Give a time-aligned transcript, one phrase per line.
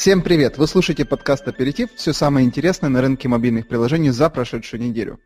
[0.00, 0.56] Всем привет!
[0.56, 5.20] Вы слушаете подкаст «Аперитив», все самое интересное на рынке мобильных приложений за прошедшую неделю.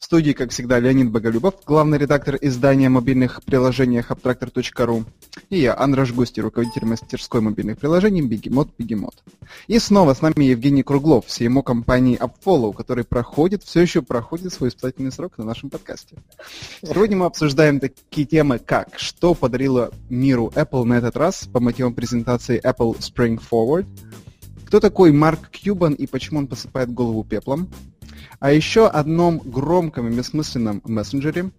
[0.00, 5.04] В студии, как всегда, Леонид Боголюбов, главный редактор издания мобильных приложениях Abtractor.ru,
[5.50, 9.22] и я, Андраш Густи, руководитель мастерской мобильных приложений Бигемот Бигемот.
[9.66, 14.70] И снова с нами Евгений Круглов, CMO компании AppFollow, который проходит, все еще проходит свой
[14.70, 16.16] испытательный срок на нашем подкасте.
[16.82, 21.92] Сегодня мы обсуждаем такие темы, как что подарило миру Apple на этот раз по мотивам
[21.92, 23.86] презентации Apple Spring Forward,
[24.64, 27.68] кто такой Марк Кьюбан и почему он посыпает голову пеплом,
[28.38, 31.50] о еще одном громком и бессмысленном мессенджере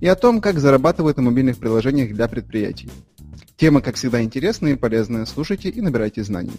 [0.00, 2.90] и о том, как зарабатывают на мобильных приложениях для предприятий.
[3.56, 5.24] Тема, как всегда, интересная и полезная.
[5.24, 6.58] Слушайте и набирайте знаний.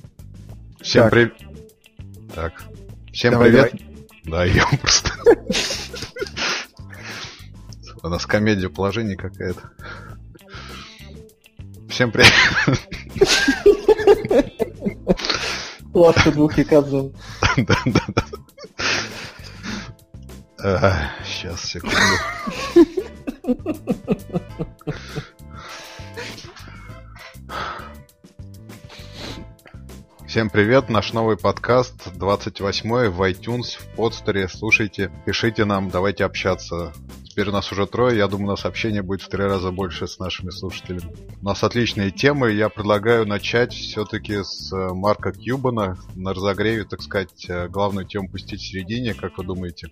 [0.81, 1.33] Всем привет.
[2.33, 2.53] Так.
[3.13, 3.71] Всем давай, привет.
[4.25, 4.49] Давай.
[4.49, 5.11] Да, я просто...
[8.03, 9.71] У нас комедия положений какая-то.
[11.89, 12.31] Всем привет.
[15.93, 17.11] Ласка двух яказов.
[17.57, 18.23] Да, да, да.
[20.63, 21.95] А, сейчас, секунду.
[30.37, 34.47] Всем привет, наш новый подкаст, 28-й в iTunes, в подстере.
[34.47, 36.93] Слушайте, пишите нам, давайте общаться.
[37.23, 40.05] Теперь у нас уже трое, я думаю, у нас общение будет в три раза больше
[40.05, 41.11] с нашими слушателями.
[41.41, 45.97] У нас отличные темы, я предлагаю начать все-таки с э, Марка Кьюбана.
[46.13, 49.87] На разогреве, так сказать, э, главную тему пустить в середине, как вы думаете?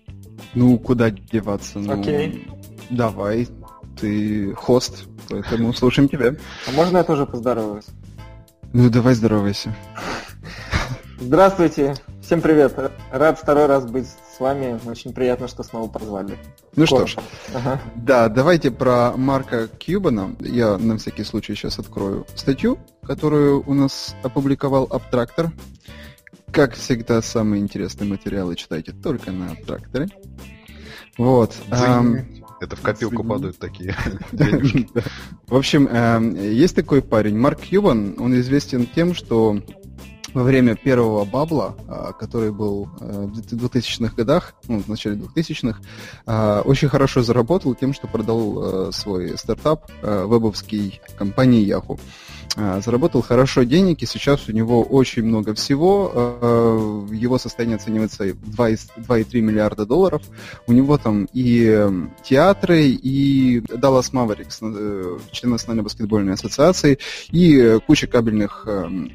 [0.54, 1.80] Ну, куда деваться?
[1.80, 2.46] Ну, Окей.
[2.88, 3.48] Давай,
[4.00, 6.36] ты хост, поэтому слушаем тебя.
[6.68, 7.86] А можно я тоже поздороваюсь?
[8.72, 9.74] Ну, давай здоровайся.
[11.18, 12.74] Здравствуйте, всем привет.
[13.10, 14.78] Рад второй раз быть с вами.
[14.86, 16.36] Очень приятно, что снова позвали.
[16.76, 17.08] Ну Коротко.
[17.08, 17.80] что ж, ага.
[17.96, 20.36] да, давайте про Марка Кьюбана.
[20.40, 25.52] Я на всякий случай сейчас открою статью, которую у нас опубликовал Абтрактор.
[26.52, 30.08] Как всегда, самые интересные материалы читайте только на Абтракторе.
[31.16, 31.54] Вот.
[32.60, 33.94] Это в копилку падают такие
[35.46, 38.16] В общем, есть такой парень, Марк Кьюбан.
[38.18, 39.60] Он известен тем, что
[40.36, 45.80] во время первого бабла, а, который был э, в 2000-х годах, ну, в начале 2000-х,
[46.26, 51.98] а, очень хорошо заработал тем, что продал э, свой стартап э, вебовский компании Yahoo.
[52.54, 57.06] А, заработал хорошо денег, и сейчас у него очень много всего.
[57.10, 60.20] Его состояние оценивается в 2,3 миллиарда долларов.
[60.66, 61.88] У него там и
[62.22, 66.98] театры, и Dallas Mavericks, член Национальной баскетбольной ассоциации,
[67.30, 68.66] и куча кабельных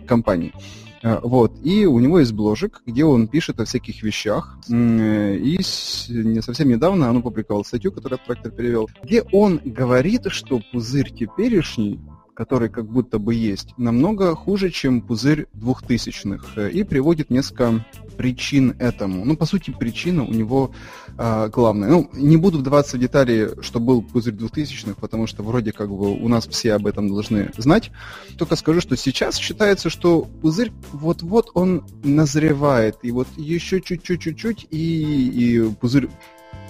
[0.07, 0.53] компаний.
[0.55, 1.53] Э, вот.
[1.63, 4.57] И у него есть бложик, где он пишет о всяких вещах.
[4.69, 11.11] И не совсем недавно он опубликовал статью, которую трактор перевел, где он говорит, что пузырь
[11.11, 11.99] теперешний
[12.33, 17.85] который как будто бы есть, намного хуже, чем пузырь двухтысячных, э, и приводит несколько
[18.17, 19.25] причин этому.
[19.25, 20.71] Ну, по сути, причина у него
[21.17, 21.89] э, главная.
[21.89, 26.13] Ну, не буду вдаваться в детали, что был пузырь двухтысячных, потому что вроде как бы
[26.13, 27.91] у нас все об этом должны знать.
[28.37, 34.77] Только скажу, что сейчас считается, что пузырь вот-вот он назревает, и вот еще чуть-чуть-чуть-чуть, и,
[34.77, 36.09] и пузырь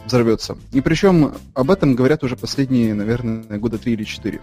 [0.05, 0.57] взорвется.
[0.71, 4.41] И причем об этом говорят уже последние, наверное, года три или четыре.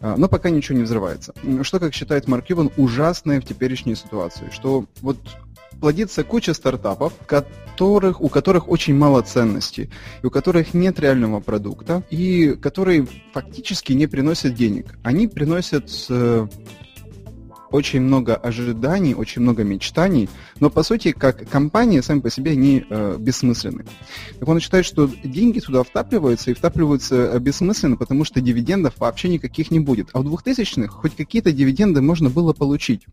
[0.00, 1.34] А, но пока ничего не взрывается.
[1.62, 5.18] Что, как считает Марк Кьюбан, ужасное в теперешней ситуации, что вот
[5.80, 9.90] плодится куча стартапов, которых, у которых очень мало ценностей,
[10.22, 14.98] и у которых нет реального продукта, и которые фактически не приносят денег.
[15.02, 16.46] Они приносят э,
[17.74, 20.28] очень много ожиданий, очень много мечтаний,
[20.60, 23.84] но по сути, как компании сами по себе они э, бессмысленны.
[24.38, 29.28] Так он считает, что деньги туда втапливаются и втапливаются э, бессмысленно, потому что дивидендов вообще
[29.28, 30.10] никаких не будет.
[30.12, 33.06] А в 2000-х хоть какие-то дивиденды можно было получить.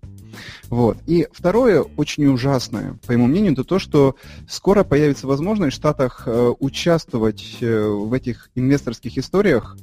[0.70, 1.00] Вот.
[1.08, 4.16] И второе, очень ужасное, по моему мнению, это то, что
[4.48, 9.76] скоро появится возможность в Штатах э, участвовать э, в этих инвесторских историях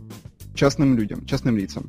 [0.55, 1.89] частным людям, частным лицам.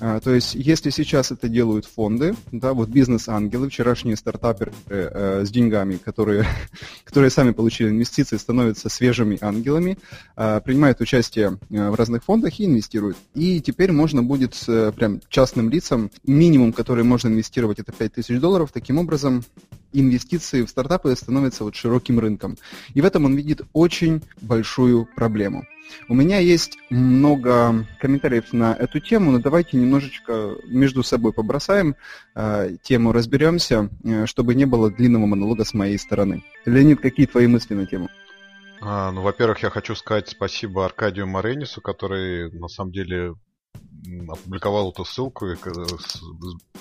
[0.00, 5.50] А, то есть, если сейчас это делают фонды, да, вот бизнес-ангелы, вчерашние стартаперы э, с
[5.50, 6.46] деньгами, которые,
[7.04, 9.98] которые сами получили инвестиции, становятся свежими ангелами,
[10.36, 13.18] э, принимают участие э, в разных фондах и инвестируют.
[13.34, 18.70] И теперь можно будет э, прям частным лицам, минимум, который можно инвестировать, это 5000 долларов.
[18.72, 19.44] Таким образом,
[19.92, 22.56] инвестиции в стартапы становятся вот широким рынком.
[22.94, 25.64] И в этом он видит очень большую проблему.
[26.08, 31.96] У меня есть много комментариев на эту тему, но давайте немножечко между собой побросаем
[32.34, 36.44] э, тему, разберемся, э, чтобы не было длинного монолога с моей стороны.
[36.64, 38.08] Леонид, какие твои мысли на тему?
[38.80, 43.34] А, ну, во-первых, я хочу сказать спасибо Аркадию Маренису, который на самом деле
[44.28, 46.22] опубликовал эту ссылку с,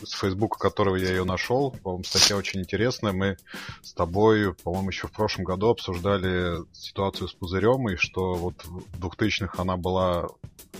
[0.03, 1.71] с Фейсбука, которого я ее нашел.
[1.83, 3.11] По-моему, статья очень интересная.
[3.11, 3.37] Мы
[3.81, 9.05] с тобой, по-моему, еще в прошлом году обсуждали ситуацию с пузырем, и что вот в
[9.05, 10.27] 2000-х она была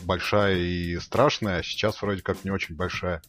[0.03, 3.21] большая и страшная, а сейчас вроде как не очень большая.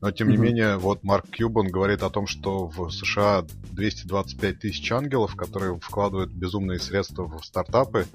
[0.00, 4.92] Но тем не менее, вот Марк Кьюбан говорит о том, что в США 225 тысяч
[4.92, 8.06] ангелов, которые вкладывают безумные средства в стартапы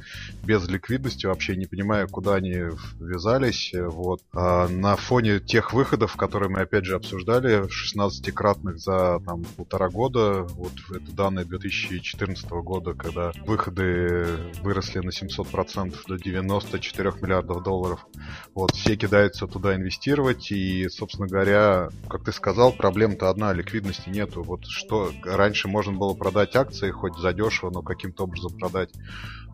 [0.43, 2.53] без ликвидности, вообще не понимая, куда они
[2.99, 3.73] ввязались.
[3.89, 4.21] Вот.
[4.33, 10.43] А на фоне тех выходов, которые мы опять же обсуждали, 16-кратных за там, полтора года,
[10.43, 18.05] вот это данные 2014 года, когда выходы выросли на 700% до 94 миллиардов долларов.
[18.53, 24.43] Вот, все кидаются туда инвестировать, и, собственно говоря, как ты сказал, проблема-то одна, ликвидности нету.
[24.43, 28.89] Вот что раньше можно было продать акции, хоть задешево, но каким-то образом продать.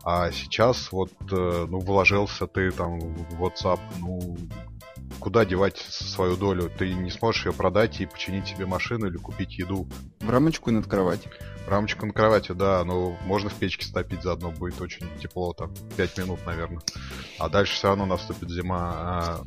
[0.08, 4.20] А сейчас вот, э, ну, вложился ты там в WhatsApp, ну,
[5.20, 6.70] куда девать свою долю?
[6.76, 9.88] Ты не сможешь ее продать и починить себе машину или купить еду.
[10.20, 11.24] В рамочку и над кровать.
[11.68, 16.18] Рамочку на кровати, да, ну, можно в печке стопить заодно, будет очень тепло, там, 5
[16.18, 16.80] минут, наверное.
[17.38, 18.92] А дальше все равно наступит зима.
[18.94, 19.42] А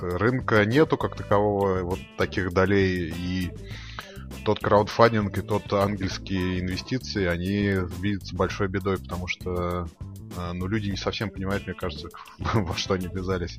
[0.00, 3.50] рынка нету как такового вот таких долей, и
[4.44, 9.88] тот краудфандинг и тот ангельские инвестиции, они видятся большой бедой, потому что
[10.36, 12.08] а, ну, люди не совсем понимают, мне кажется,
[12.38, 13.58] во что они ввязались.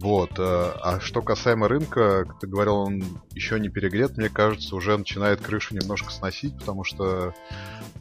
[0.00, 0.38] Вот.
[0.38, 3.02] Э, а что касаемо рынка, как ты говорил, он
[3.32, 7.34] еще не перегрет, мне кажется, уже начинает крышу немножко сносить, потому что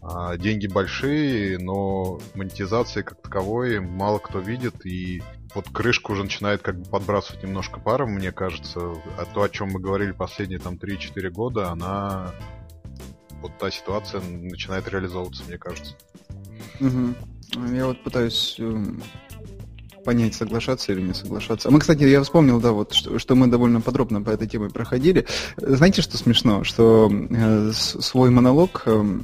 [0.01, 5.23] а, деньги большие, но монетизации как таковой мало кто видит, и
[5.55, 8.93] вот крышка уже начинает как бы подбрасывать немножко паром, мне кажется.
[9.17, 12.33] А то, о чем мы говорили последние там 3-4 года, она
[13.41, 15.95] вот та ситуация начинает реализовываться, мне кажется.
[16.79, 17.15] Угу.
[17.73, 19.01] Я вот пытаюсь эм,
[20.05, 21.67] понять, соглашаться или не соглашаться.
[21.67, 24.69] А мы, кстати, я вспомнил, да, вот, что, что мы довольно подробно по этой теме
[24.69, 25.25] проходили.
[25.57, 26.63] Знаете, что смешно?
[26.63, 29.19] Что э, свой монолог э,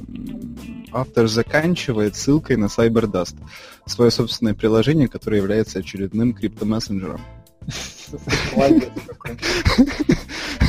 [0.92, 3.36] автор заканчивает ссылкой на CyberDust,
[3.86, 7.20] свое собственное приложение, которое является очередным криптомессенджером.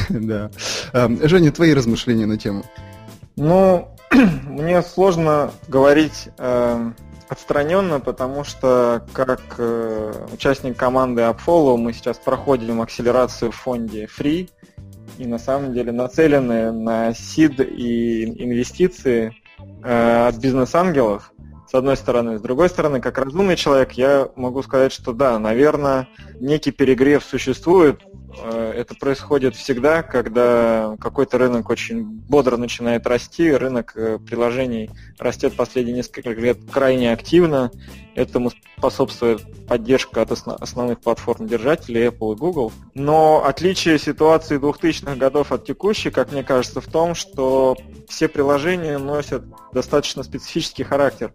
[0.09, 0.51] Да.
[0.93, 2.63] Эм, Женя, твои размышления на тему?
[3.35, 6.29] Ну, мне сложно говорить
[7.33, 14.49] отстраненно, потому что как э, участник команды AppFollow мы сейчас проходим акселерацию в фонде Free
[15.17, 19.35] и на самом деле нацелены на сид и инвестиции
[19.83, 21.31] э, от бизнес-ангелов,
[21.69, 22.37] с одной стороны.
[22.37, 26.07] С другой стороны, как разумный человек, я могу сказать, что да, наверное,
[26.39, 28.01] некий перегрев существует,
[28.41, 34.89] это происходит всегда, когда какой-то рынок очень бодро начинает расти, рынок э, приложений
[35.19, 37.71] растет последние несколько лет крайне активно,
[38.15, 42.71] этому способствует поддержка от основных платформ держателей Apple и Google.
[42.93, 47.77] Но отличие ситуации 2000-х годов от текущей, как мне кажется, в том, что
[48.07, 51.33] все приложения носят достаточно специфический характер.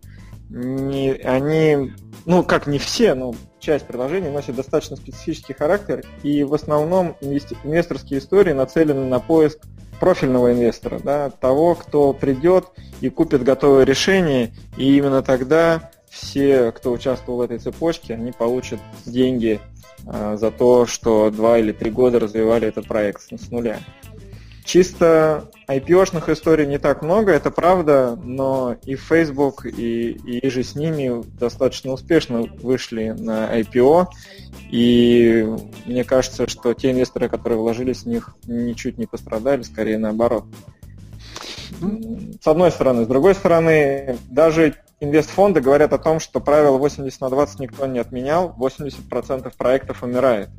[0.50, 1.92] Не, они,
[2.24, 8.20] ну как не все, но часть приложений носит достаточно специфический характер, и в основном инвесторские
[8.20, 9.58] истории нацелены на поиск
[10.00, 12.66] профильного инвестора, да, того, кто придет
[13.00, 18.80] и купит готовое решение, и именно тогда все, кто участвовал в этой цепочке, они получат
[19.04, 19.60] деньги
[20.06, 23.80] э, за то, что два или три года развивали этот проект с нуля.
[24.68, 30.74] Чисто IPO-шных историй не так много, это правда, но и Facebook, и, и же с
[30.74, 34.08] ними достаточно успешно вышли на IPO,
[34.70, 35.48] и
[35.86, 40.44] мне кажется, что те инвесторы, которые вложились в них, ничуть не пострадали, скорее наоборот.
[42.38, 43.04] С одной стороны.
[43.04, 48.00] С другой стороны, даже инвестфонды говорят о том, что правило 80 на 20 никто не
[48.00, 50.50] отменял, 80% проектов умирает.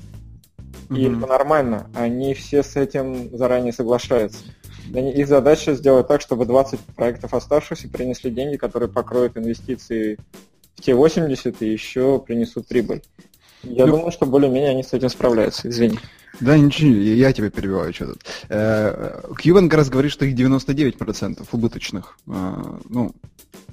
[0.89, 1.17] И mm-hmm.
[1.17, 1.89] это нормально.
[1.93, 4.39] Они все с этим заранее соглашаются.
[4.91, 10.17] Их задача сделать так, чтобы 20 проектов оставшихся принесли деньги, которые покроют инвестиции
[10.75, 13.03] в те 80 и еще принесут прибыль.
[13.63, 15.99] Я ну, думаю, что более-менее они с этим справляются, извини.
[16.39, 18.23] Да, ничего, я тебя перебиваю, что тут.
[19.37, 22.17] Кьюбан как раз говорит, что их 99% убыточных.
[22.27, 23.13] Э, ну,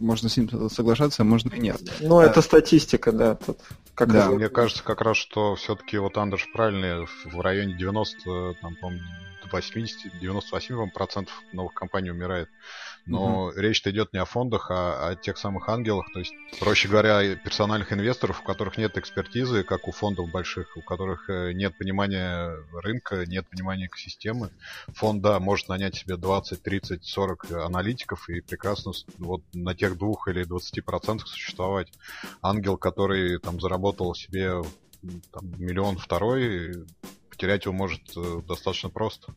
[0.01, 1.81] можно с ним соглашаться, а можно и нет.
[2.01, 3.35] Ну, это статистика, да.
[3.37, 3.59] Тут
[3.95, 4.31] как да.
[4.31, 9.03] Мне кажется, как раз, что все-таки вот Андерш правильный, в районе 90, там, по-моему,
[9.51, 12.49] 80-98% новых компаний умирает.
[13.07, 13.61] Но mm-hmm.
[13.61, 16.07] речь-то идет не о фондах, а о тех самых ангелах.
[16.13, 20.83] То есть, проще говоря, персональных инвесторов, у которых нет экспертизы, как у фондов больших, у
[20.83, 24.51] которых э, нет понимания рынка, нет понимания экосистемы.
[24.89, 30.29] Фонд, да, может нанять себе 20, 30, 40 аналитиков и прекрасно вот на тех двух
[30.29, 31.93] или 20% существовать.
[32.43, 34.63] Ангел, который там заработал себе
[35.33, 36.87] там, миллион второй,
[37.31, 39.35] потерять его может э, достаточно просто.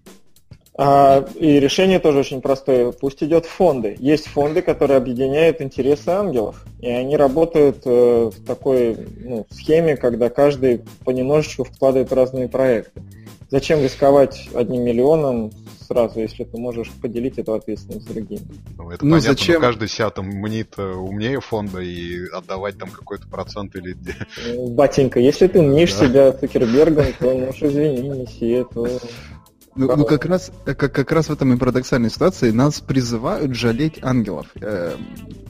[0.77, 2.91] А, и решение тоже очень простое.
[2.91, 3.95] Пусть идет в фонды.
[3.99, 6.63] Есть фонды, которые объединяют интересы ангелов.
[6.79, 13.01] И они работают э, в такой ну, схеме, когда каждый понемножечку вкладывает в разные проекты.
[13.49, 15.51] Зачем рисковать одним миллионом
[15.89, 18.45] сразу, если ты можешь поделить эту ответственность с другими?
[18.77, 19.55] Ну, это ну, понятно, зачем?
[19.55, 23.97] но каждый себя там мнит э, умнее фонда и отдавать там какой-то процент или...
[24.69, 26.07] Батенька, если ты мнишь да.
[26.07, 28.99] себя Цукербергом, то, ну извини, неси это...
[29.79, 33.99] Ну, ну как раз как, как раз в этом и парадоксальной ситуации нас призывают жалеть
[34.01, 34.47] ангелов.
[34.55, 34.97] Э,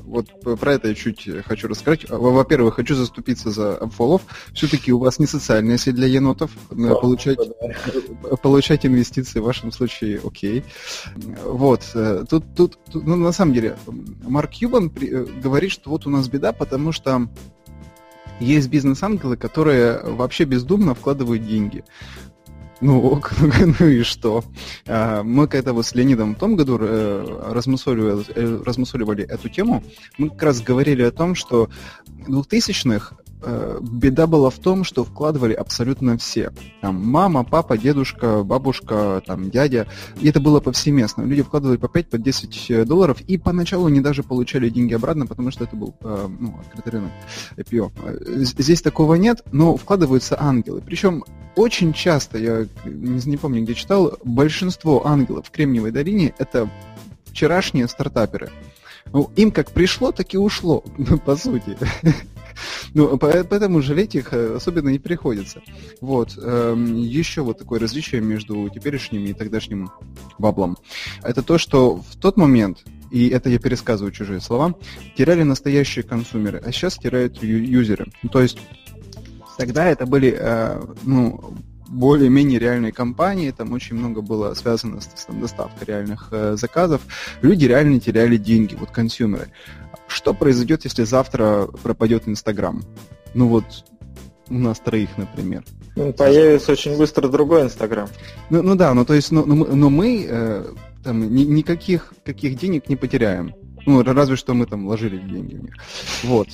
[0.03, 0.27] вот
[0.59, 2.07] про это я чуть хочу рассказать.
[2.07, 4.21] Во-первых, хочу заступиться за обфолов.
[4.53, 6.51] Все-таки у вас не социальная сеть для енотов.
[6.69, 8.35] Да, получать, да.
[8.35, 10.63] получать инвестиции в вашем случае окей.
[11.43, 11.89] Вот.
[11.95, 13.77] Э, тут, тут, тут ну, на самом деле,
[14.21, 17.27] Марк Юбан при, э, говорит, что вот у нас беда, потому что
[18.39, 21.83] есть бизнес-ангелы, которые вообще бездумно вкладывают деньги.
[22.81, 23.33] Ну ок,
[23.79, 24.43] ну и что?
[24.87, 29.83] А, мы когда вот с Леонидом в том году э, размусоливали, э, размусоливали эту тему,
[30.17, 31.69] мы как раз говорили о том, что
[32.05, 33.28] в 2000-х Э,
[33.81, 36.51] беда была в том, что вкладывали абсолютно все.
[36.81, 39.87] Там мама, папа, дедушка, бабушка, там дядя.
[40.21, 41.23] И это было повсеместно.
[41.23, 45.25] Люди вкладывали по 5, по 10 э, долларов, и поначалу они даже получали деньги обратно,
[45.25, 47.11] потому что это был э, ну, открытый рынок
[47.57, 48.43] IPO.
[48.43, 50.81] Здесь такого нет, но вкладываются ангелы.
[50.85, 51.23] Причем
[51.55, 56.69] очень часто, я не, не помню, где читал, большинство ангелов в Кремниевой долине это
[57.25, 58.49] вчерашние стартаперы.
[59.11, 60.83] Ну, им как пришло, так и ушло,
[61.25, 61.77] по сути.
[62.93, 65.61] Ну, поэтому жалеть их э, особенно не приходится.
[66.01, 66.37] Вот.
[66.37, 69.91] Эм, Еще вот такое различие между теперешним и тогдашним
[70.37, 70.77] баблом.
[71.23, 74.75] Это то, что в тот момент, и это я пересказываю чужие слова,
[75.17, 78.07] теряли настоящие консумеры, а сейчас теряют юзеры.
[78.23, 78.59] Ну, то есть
[79.57, 81.53] тогда это были э, ну,
[81.89, 87.01] более-менее реальные компании, там очень много было связано с, с доставкой реальных э, заказов.
[87.41, 89.49] Люди реально теряли деньги, вот консюмеры.
[90.09, 92.83] Что произойдет, если завтра пропадет Инстаграм?
[93.33, 93.63] Ну вот
[94.49, 95.63] у нас троих, например.
[95.95, 98.09] Ну, появится очень быстро другой Инстаграм.
[98.49, 100.65] Ну, ну да, ну то есть, но, ну, но, но мы э,
[101.03, 103.53] там ни, никаких каких денег не потеряем.
[103.85, 105.75] Ну, разве что мы там вложили деньги в них.
[106.23, 106.47] Вот.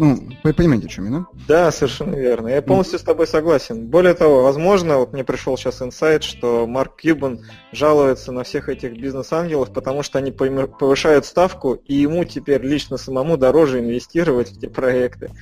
[0.00, 1.26] Ну, вы понимаете, о чем я, да?
[1.46, 2.48] Да, совершенно верно.
[2.48, 3.88] Я полностью с тобой согласен.
[3.88, 7.40] Более того, возможно, вот мне пришел сейчас инсайт, что Марк Кьюбан
[7.70, 13.36] жалуется на всех этих бизнес-ангелов, потому что они повышают ставку, и ему теперь лично самому
[13.36, 15.32] дороже инвестировать в те проекты,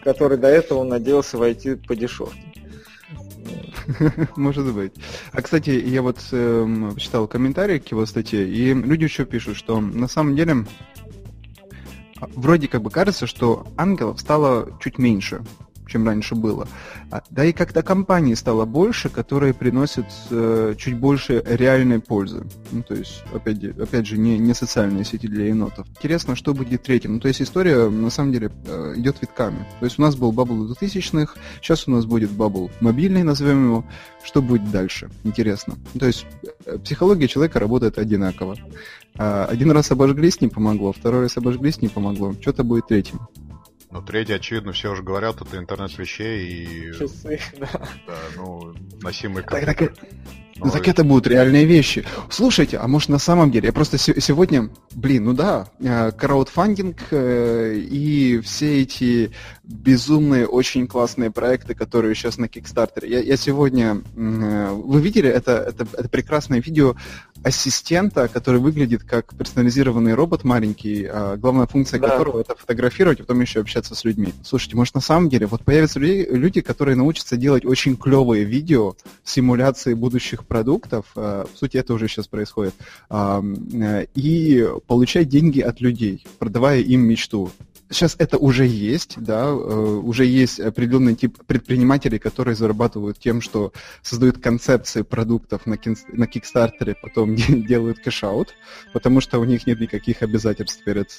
[0.00, 2.40] в которые до этого он надеялся войти по дешевке.
[4.36, 4.92] Может быть.
[5.32, 9.80] А, кстати, я вот э, читал комментарии к его статье, и люди еще пишут, что
[9.80, 10.66] на самом деле
[12.20, 15.44] вроде как бы кажется, что ангелов стало чуть меньше
[15.88, 16.68] чем раньше было.
[17.10, 22.46] А, да и как-то компаний стало больше, которые приносят э, чуть больше реальной пользы.
[22.70, 25.88] Ну, то есть, опять, опять же, не, не социальные сети для енотов.
[25.88, 27.14] Интересно, что будет третьим.
[27.14, 29.66] Ну, то есть история, на самом деле, э, идет витками.
[29.80, 33.84] То есть у нас был бабл 2000-х, сейчас у нас будет бабл мобильный, назовем его.
[34.22, 35.10] Что будет дальше?
[35.24, 35.74] Интересно.
[35.98, 36.26] То есть
[36.66, 38.56] э, психология человека работает одинаково.
[39.16, 42.34] А, один раз обожглись, не помогло, второй раз обожглись, не помогло.
[42.40, 43.20] Что-то будет третьим.
[43.90, 46.92] Ну, третий, очевидно, все уже говорят, это интернет вещей и...
[46.92, 47.68] Часы, да.
[48.06, 49.92] Да, ну, носимый так, так,
[50.56, 52.04] ну, так это будут реальные вещи.
[52.28, 57.76] Слушайте, а может на самом деле, я просто сегодня, блин, ну да, э, краудфандинг э,
[57.76, 59.32] и все эти
[59.68, 63.06] безумные, очень классные проекты, которые сейчас на Kickstarter.
[63.06, 66.96] Я, я сегодня, э, вы видели это, это, это прекрасное видео
[67.44, 72.08] ассистента, который выглядит как персонализированный робот маленький, а главная функция да.
[72.08, 74.32] которого это фотографировать, а потом еще общаться с людьми.
[74.42, 78.96] Слушайте, может на самом деле вот появятся люди, люди которые научатся делать очень клевые видео,
[79.22, 82.74] симуляции будущих продуктов, э, в сути это уже сейчас происходит,
[83.10, 87.50] э, и получать деньги от людей, продавая им мечту.
[87.90, 93.72] Сейчас это уже есть, да, э, уже есть определенный тип предпринимателей, которые зарабатывают тем, что
[94.02, 95.96] создают концепции продуктов на, кин,
[97.00, 97.34] потом
[97.66, 98.54] делают cash out,
[98.92, 101.16] потому что у них нет никаких обязательств перед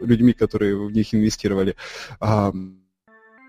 [0.00, 1.76] людьми, которые в них инвестировали,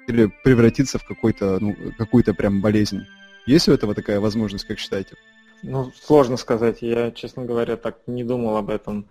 [0.08, 3.06] или превратиться в какой-то, ну, какую-то прям болезнь.
[3.46, 5.16] Есть у этого такая возможность, как считаете?
[5.64, 6.78] Ну, сложно сказать.
[6.82, 9.06] Я, честно говоря, так не думал об этом.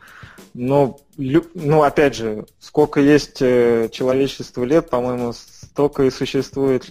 [0.55, 6.91] Но, ну, опять же, сколько есть э, человечеству лет, по-моему, столько и существует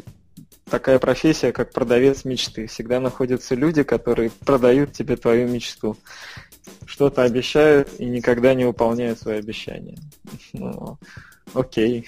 [0.70, 2.68] такая профессия, как продавец мечты.
[2.68, 5.98] Всегда находятся люди, которые продают тебе твою мечту.
[6.86, 9.98] Что-то обещают и никогда не выполняют свои обещания.
[10.54, 10.98] Ну,
[11.54, 12.06] окей.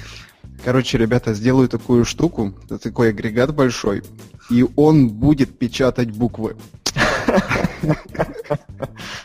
[0.63, 4.03] Короче, ребята, сделаю такую штуку, такой агрегат большой,
[4.49, 6.57] и он будет печатать буквы.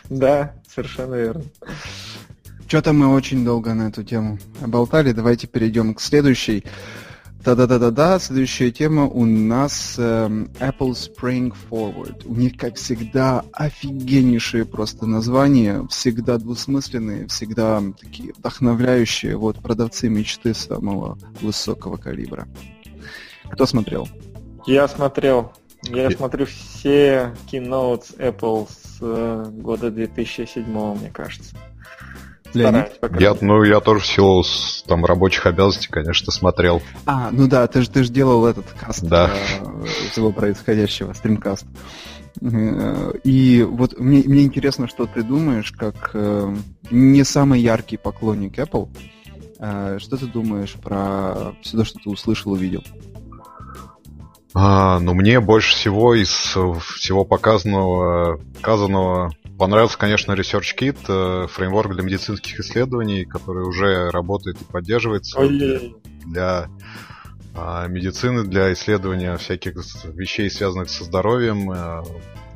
[0.09, 1.43] Да, совершенно верно.
[2.67, 5.11] Что-то мы очень долго на эту тему болтали.
[5.11, 6.63] Давайте перейдем к следующей.
[7.45, 10.27] Да-да-да-да-да, следующая тема у нас э,
[10.59, 12.25] Apple Spring Forward.
[12.25, 19.37] У них, как всегда, офигеннейшие просто названия, всегда двусмысленные, всегда такие вдохновляющие.
[19.37, 22.47] Вот продавцы мечты самого высокого калибра.
[23.51, 24.07] Кто смотрел?
[24.65, 25.53] Я смотрел.
[25.89, 31.55] Я смотрю все keynotes Apple с э, года 2007, мне кажется.
[32.53, 32.93] Леонид?
[33.19, 34.43] Я, ну, я тоже в силу
[34.87, 36.81] там, рабочих обязанностей, конечно, смотрел.
[37.05, 39.29] А, ну да, ты же ты ж делал этот каст да.
[39.61, 41.65] э, всего происходящего, стримкаст.
[42.41, 46.55] Э, и вот мне, мне интересно, что ты думаешь, как э,
[46.91, 48.89] не самый яркий поклонник Apple,
[49.59, 52.83] э, что ты думаешь про все то, что ты услышал, увидел?
[54.55, 62.03] А, ну, мне больше всего из всего показанного, показанного Понравился, конечно, ResearchKit, э, фреймворк для
[62.03, 65.95] медицинских исследований, который уже работает и поддерживается Ой-ой.
[66.25, 66.67] для
[67.53, 69.75] а, медицины, для исследования всяких
[70.13, 72.03] вещей, связанных со здоровьем, э,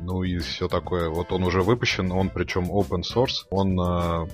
[0.02, 1.08] ну и все такое.
[1.08, 4.26] Вот он уже выпущен, он причем open source, он э,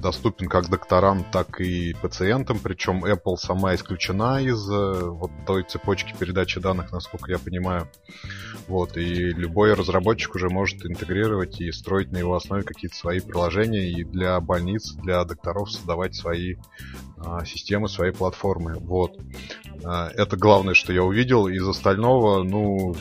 [0.00, 6.14] доступен как докторам, так и пациентам, причем Apple сама исключена из э, вот той цепочки
[6.18, 7.88] передачи данных, насколько я понимаю.
[8.68, 13.90] Вот, и любой разработчик уже может интегрировать и строить на его основе какие-то свои приложения
[13.90, 16.56] и для больниц, для докторов создавать свои
[17.18, 18.74] а, системы, свои платформы.
[18.78, 19.18] Вот.
[19.84, 21.46] А, это главное, что я увидел.
[21.48, 22.94] Из остального, ну,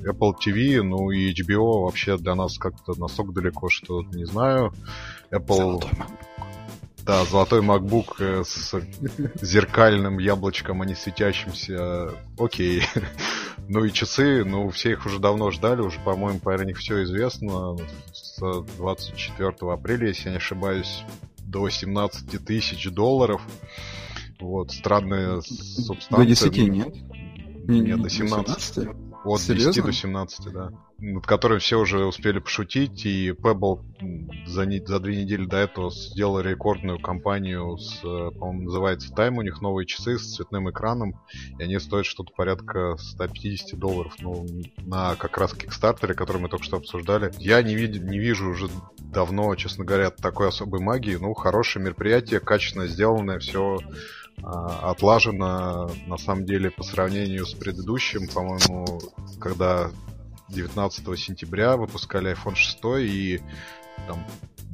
[0.00, 4.72] Apple TV, ну и HBO вообще для нас как-то настолько далеко, что не знаю.
[5.30, 5.84] Apple...
[7.08, 8.74] Да, золотой MacBook э, с
[9.40, 12.12] зеркальным яблочком, а не светящимся.
[12.38, 12.82] Окей.
[13.70, 17.76] Ну и часы, ну все их уже давно ждали, уже, по-моему, про них все известно.
[18.14, 18.40] С
[18.78, 21.02] 24 апреля, если я не ошибаюсь,
[21.40, 23.42] до 17 тысяч долларов.
[24.40, 26.16] Вот, странная субстанция.
[26.16, 26.94] До 10 нет?
[27.68, 28.74] Нет, до 17.
[28.74, 29.07] 17?
[29.28, 29.72] От Серьезно?
[29.72, 33.80] 10 до 17, да над которым все уже успели пошутить, и Pebble
[34.46, 39.36] за, не, за две недели до этого сделал рекордную кампанию с, э, по-моему, называется Time,
[39.36, 41.14] у них новые часы с цветным экраном,
[41.58, 44.44] и они стоят что-то порядка 150 долларов, ну,
[44.78, 47.30] на как раз Кикстартере, который мы только что обсуждали.
[47.38, 52.40] Я не, вид, не вижу уже давно, честно говоря, такой особой магии, ну, хорошее мероприятие,
[52.40, 53.78] качественно сделанное, все
[54.42, 59.00] отлажено, на самом деле, по сравнению с предыдущим, по-моему,
[59.40, 59.90] когда
[60.48, 63.40] 19 сентября выпускали iPhone 6 и
[64.06, 64.24] там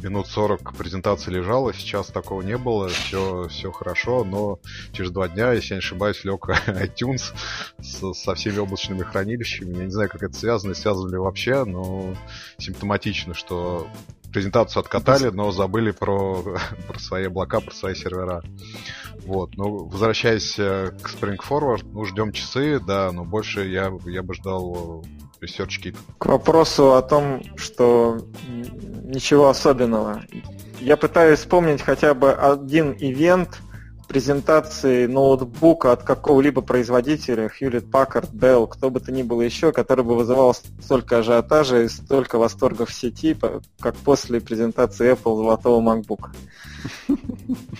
[0.02, 4.58] минут 40 презентации лежала, сейчас такого не было, все, все хорошо, но
[4.92, 7.32] через два дня, если я не ошибаюсь, лег iTunes
[7.80, 9.76] со, со всеми облачными хранилищами.
[9.76, 12.14] Я не знаю, как это связано, связано ли вообще, но
[12.58, 13.88] симптоматично, что
[14.34, 16.42] презентацию откатали, но забыли про,
[16.88, 18.42] про свои облака, про свои сервера.
[19.24, 24.22] Вот, ну, возвращаясь э, к Spring Forward, ну, ждем часы, да, но больше я, я
[24.22, 25.04] бы ждал
[25.40, 25.96] Research Kit.
[26.18, 28.18] К вопросу о том, что
[29.04, 30.22] ничего особенного.
[30.80, 33.60] Я пытаюсь вспомнить хотя бы один ивент
[34.14, 40.04] презентации ноутбука от какого-либо производителя, Hewlett Packard, Dell, кто бы то ни было еще, который
[40.04, 43.36] бы вызывал столько ажиотажа и столько восторгов в сети,
[43.80, 46.28] как после презентации Apple золотого MacBook.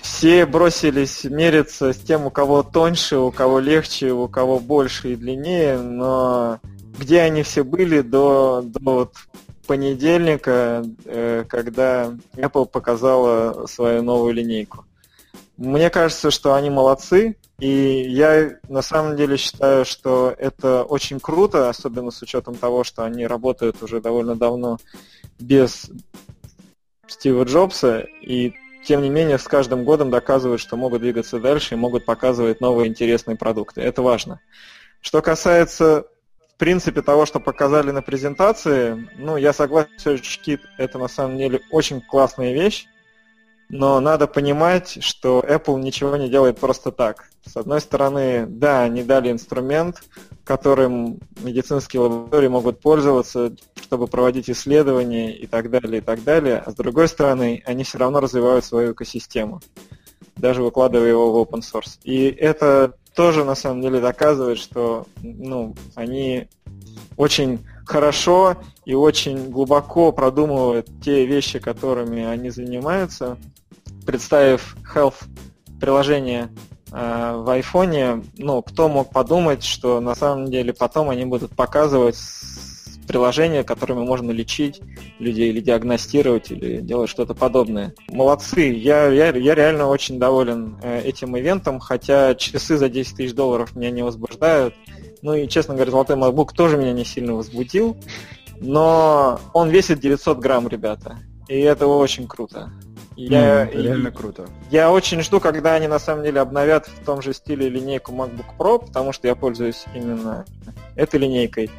[0.03, 5.17] Все бросились мериться с тем, у кого тоньше, у кого легче, у кого больше и
[5.17, 6.59] длиннее, но
[6.99, 9.15] где они все были до, до вот
[9.69, 14.85] понедельника, э, когда Apple показала свою новую линейку.
[15.57, 21.69] Мне кажется, что они молодцы, и я на самом деле считаю, что это очень круто,
[21.69, 24.79] особенно с учетом того, что они работают уже довольно давно
[25.39, 25.91] без
[27.07, 31.79] Стива Джобса, и тем не менее с каждым годом доказывают, что могут двигаться дальше и
[31.79, 33.81] могут показывать новые интересные продукты.
[33.81, 34.41] Это важно.
[35.01, 36.07] Что касается
[36.55, 41.61] в принципе, того, что показали на презентации, ну, я согласен, SearchKit это на самом деле
[41.73, 42.87] очень классная вещь,
[43.75, 47.29] но надо понимать, что Apple ничего не делает просто так.
[47.45, 50.05] С одной стороны, да, они дали инструмент,
[50.45, 56.63] которым медицинские лаборатории могут пользоваться, чтобы проводить исследования и так далее, и так далее.
[56.65, 59.61] А с другой стороны, они все равно развивают свою экосистему,
[60.37, 61.99] даже выкладывая его в open source.
[62.05, 66.47] И это тоже на самом деле доказывает, что ну, они
[67.17, 73.37] очень хорошо и очень глубоко продумывают те вещи, которыми они занимаются.
[74.07, 75.25] Представив Health
[75.81, 76.51] приложение
[76.93, 82.17] э, в айфоне, ну, кто мог подумать, что на самом деле потом они будут показывать
[83.07, 84.81] приложения, которыми можно лечить
[85.19, 87.95] людей или диагностировать, или делать что-то подобное.
[88.09, 93.35] Молодцы, я, я, я реально очень доволен э, этим ивентом, хотя часы за 10 тысяч
[93.35, 94.75] долларов меня не возбуждают.
[95.23, 97.97] Ну и, честно говоря, золотой MacBook тоже меня не сильно возбудил,
[98.61, 102.73] но он весит 900 грамм, ребята, и это очень круто.
[103.17, 104.47] Я, mm, реально круто.
[104.71, 108.57] Я очень жду, когда они на самом деле обновят в том же стиле линейку MacBook
[108.59, 110.45] Pro, потому что я пользуюсь именно
[110.97, 111.71] этой линейкой.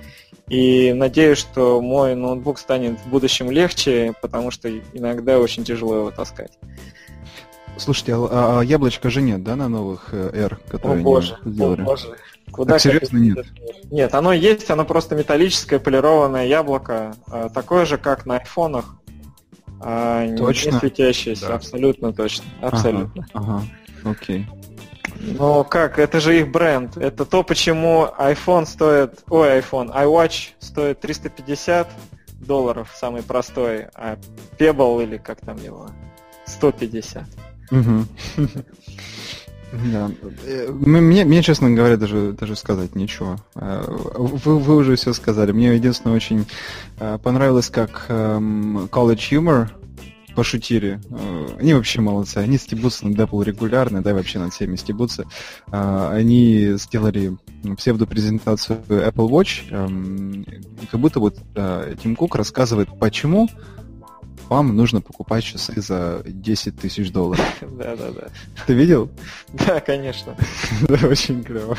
[0.48, 6.12] И надеюсь, что мой ноутбук станет в будущем легче, потому что иногда очень тяжело его
[6.12, 6.58] таскать.
[7.78, 11.54] Слушайте, а, а яблочка же нет, да, на новых э, R, которые о, боже, они
[11.54, 11.82] сделали?
[11.82, 12.16] О, боже.
[12.52, 13.46] Куда так, серьезно нет?
[13.92, 18.96] Нет, оно есть, оно просто металлическое полированное яблоко, а, такое же, как на айфонах.
[19.88, 20.72] А, точно?
[20.72, 21.56] Не светящееся, да.
[21.56, 22.46] абсолютно точно.
[22.60, 23.28] Абсолютно.
[23.34, 23.64] Ага,
[24.04, 24.10] ага.
[24.10, 24.48] окей.
[25.20, 26.98] Ну как, это же их бренд.
[26.98, 29.24] Это то, почему iPhone стоит...
[29.30, 31.88] Ой, iPhone, iWatch стоит 350
[32.40, 34.18] долларов, самый простой, а
[34.58, 35.92] Pebble или как там его,
[36.48, 37.24] 150.
[37.70, 38.06] Угу.
[39.92, 40.12] Да.
[40.70, 43.38] Мне, мне, честно говоря, даже, даже сказать ничего.
[43.56, 45.52] Э, вы, вы уже все сказали.
[45.52, 46.46] Мне единственное очень
[47.00, 49.70] э, понравилось, как эм, College Humor
[50.36, 51.00] пошутили.
[51.10, 52.38] Э, они вообще молодцы.
[52.38, 55.26] Они стебутся над Apple регулярно, да, вообще над всеми стебутся.
[55.72, 57.38] Они сделали
[57.78, 60.46] псевдопрезентацию Apple Watch, эм,
[60.92, 61.38] как будто вот
[62.02, 63.50] Тим Кук рассказывает, почему
[64.50, 67.46] вам нужно покупать часы за 10 тысяч долларов.
[67.62, 68.28] Да, да, да.
[68.68, 69.10] Ты видел?
[69.54, 70.36] Да, конечно.
[70.82, 71.78] Да, очень клево.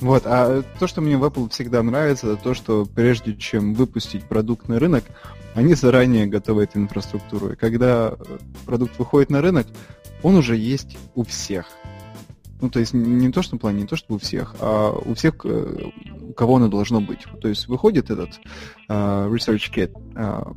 [0.00, 4.24] Вот, а то, что мне в Apple всегда нравится, это то, что прежде чем выпустить
[4.24, 5.04] продукт на рынок,
[5.54, 7.52] они заранее готовят инфраструктуру.
[7.52, 8.16] И когда
[8.66, 9.66] продукт выходит на рынок,
[10.22, 11.66] он уже есть у всех.
[12.60, 15.14] Ну, то есть не то, что в плане, не то, что у всех, а у
[15.14, 15.90] всех, э,
[16.20, 17.26] у кого оно должно быть.
[17.40, 18.30] То есть выходит этот
[18.88, 20.56] uh, Research Kit, uh,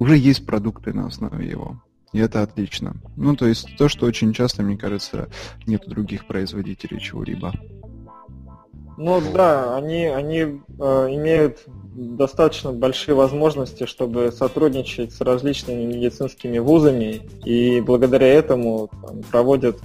[0.00, 1.80] уже есть продукты на основе его.
[2.12, 2.96] И это отлично.
[3.16, 5.28] Ну, то есть то, что очень часто, мне кажется,
[5.66, 7.52] нет других производителей чего-либо.
[8.96, 10.52] Ну да, они, они э,
[11.14, 11.62] имеют
[11.94, 19.78] достаточно большие возможности, чтобы сотрудничать с различными медицинскими вузами, и благодаря этому там, проводят,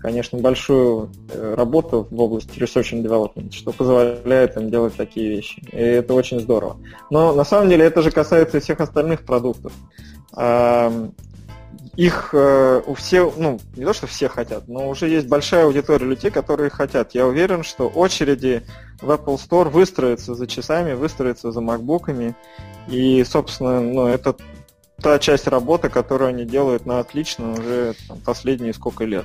[0.00, 5.62] конечно, большую э, работу в области research and development, что позволяет им делать такие вещи.
[5.72, 6.78] И это очень здорово.
[7.10, 9.72] Но на самом деле это же касается и всех остальных продуктов
[11.96, 16.04] их э, у всех, ну, не то, что все хотят, но уже есть большая аудитория
[16.04, 17.14] людей, которые хотят.
[17.14, 18.62] Я уверен, что очереди
[19.00, 22.36] в Apple Store выстроятся за часами, выстроятся за макбуками.
[22.88, 24.36] И, собственно, ну, это
[25.00, 29.24] та часть работы, которую они делают на отлично уже там, последние сколько лет.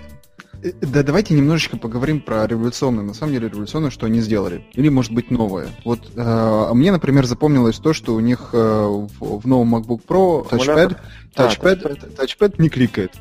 [0.64, 3.04] Э, да, давайте немножечко поговорим про революционное.
[3.04, 4.66] На самом деле революционное, что они сделали.
[4.74, 5.70] Или, может быть, новое.
[5.86, 10.48] Вот э, мне, например, запомнилось то, что у них э, в, в новом MacBook Pro
[10.50, 10.98] touchpad,
[11.36, 13.12] touchpad, touchpad, touchpad не кликает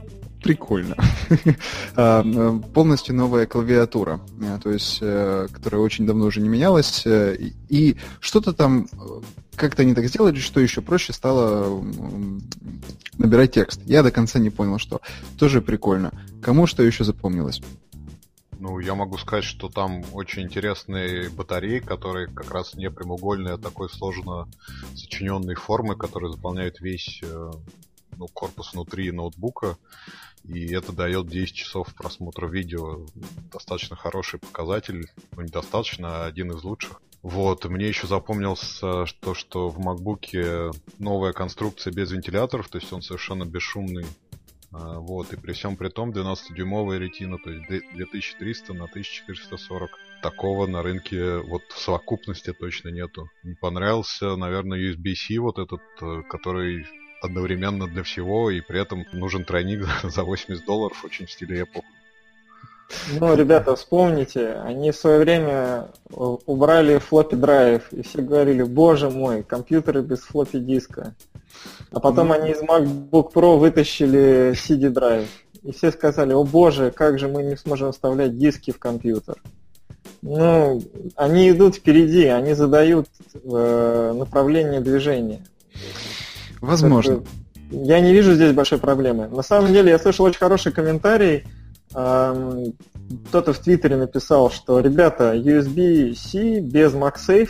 [0.42, 0.96] прикольно.
[1.96, 7.04] А, э, полностью новая клавиатура, э, то есть, э, которая очень давно уже не менялась.
[7.06, 8.88] И что-то там
[9.54, 11.82] как-то они так сделали, что еще проще стало
[13.18, 13.80] набирать текст.
[13.86, 15.00] Я до конца не понял, что.
[15.38, 16.12] Тоже прикольно.
[16.42, 17.60] Кому что еще запомнилось?
[18.58, 23.58] Ну, я могу сказать, что там очень интересные батареи, которые как раз не прямоугольные, а
[23.58, 24.48] такой сложно
[24.94, 27.22] сочиненной формы, которые заполняют весь
[28.20, 29.76] ну, корпус внутри ноутбука
[30.44, 33.06] и это дает 10 часов просмотра видео.
[33.52, 37.00] Достаточно хороший показатель, ну недостаточно, а один из лучших.
[37.22, 43.02] Вот, мне еще запомнился то, что в MacBook новая конструкция без вентиляторов, то есть он
[43.02, 44.06] совершенно бесшумный.
[44.72, 49.90] А, вот, и при всем при том 12-дюймовая ретина, то есть 2300 на 1440.
[50.22, 53.28] Такого на рынке вот в совокупности точно нету.
[53.42, 56.86] Не понравился, наверное, USB-C вот этот, э, который
[57.20, 61.82] одновременно для всего, и при этом нужен тройник за 80 долларов, очень в стиле Apple.
[63.20, 69.44] Ну, ребята, вспомните, они в свое время убрали флоппи драйв, и все говорили, боже мой,
[69.44, 71.14] компьютеры без флоппи диска.
[71.92, 75.28] А потом mm они из MacBook Pro вытащили CD драйв.
[75.62, 79.36] И все сказали, о боже, как же мы не сможем вставлять диски в компьютер.
[80.22, 80.82] Ну,
[81.16, 85.44] они идут впереди, они задают э, направление движения.
[86.60, 87.22] Возможно.
[87.70, 89.28] Я не вижу здесь большой проблемы.
[89.28, 91.44] На самом деле, я слышал очень хороший комментарий.
[91.90, 97.48] Кто-то в Твиттере написал, что, ребята, USB-C без MagSafe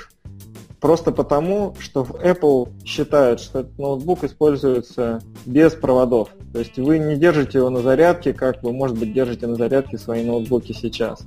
[0.81, 6.31] просто потому, что в Apple считают, что этот ноутбук используется без проводов.
[6.53, 9.99] То есть вы не держите его на зарядке, как вы, может быть, держите на зарядке
[9.99, 11.21] свои ноутбуки сейчас.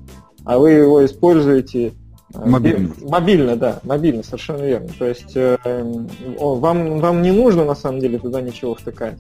[0.43, 1.93] А вы его используете
[2.34, 2.93] Мобильно.
[3.02, 4.89] Мобильно, да, мобильно, совершенно верно.
[4.98, 5.58] То есть э,
[6.39, 9.17] вам, вам не нужно на самом деле туда ничего втыкать.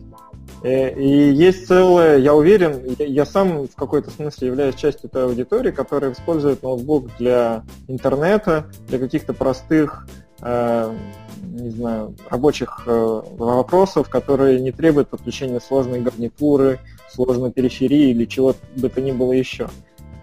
[0.63, 5.71] Э, и есть целое, я уверен, я сам в какой-то смысле являюсь частью той аудитории,
[5.71, 10.07] которая использует ноутбук для интернета, для каких-то простых,
[10.41, 10.95] э,
[11.41, 16.79] не знаю, рабочих э, вопросов, которые не требуют подключения сложной гарнитуры,
[17.11, 19.67] сложной периферии или чего бы то ни было еще.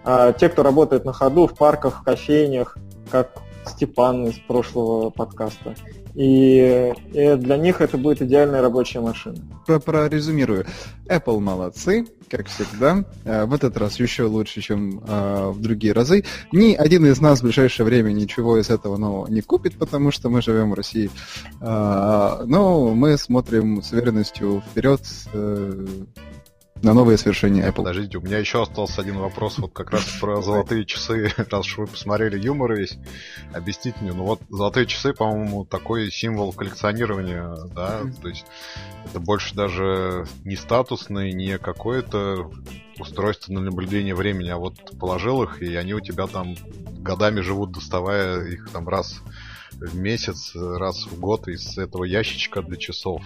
[0.03, 2.77] А те, кто работает на ходу в парках, в кофейнях,
[3.09, 3.31] как
[3.65, 5.75] Степан из прошлого подкаста,
[6.15, 9.37] и, и для них это будет идеальная рабочая машина.
[9.65, 10.65] Прорезюмирую.
[11.07, 13.05] Apple молодцы, как всегда.
[13.23, 16.25] Э, в этот раз еще лучше, чем э, в другие разы.
[16.51, 20.29] Ни один из нас в ближайшее время ничего из этого нового не купит, потому что
[20.29, 21.09] мы живем в России.
[21.61, 25.01] Э, но мы смотрим с уверенностью вперед
[26.83, 27.77] на новые свершения Apple.
[27.77, 31.77] Подождите, у меня еще остался один вопрос, вот как раз про золотые часы, раз уж
[31.77, 32.97] вы посмотрели юмор весь,
[33.53, 38.45] объясните мне, ну вот золотые часы, по-моему, такой символ коллекционирования, да, то есть
[39.05, 42.49] это больше даже не статусный, не какое-то
[42.99, 46.55] устройство на наблюдение времени, а вот положил их, и они у тебя там
[46.99, 49.21] годами живут, доставая их там раз
[49.73, 53.21] в месяц, раз в год из этого ящичка для часов.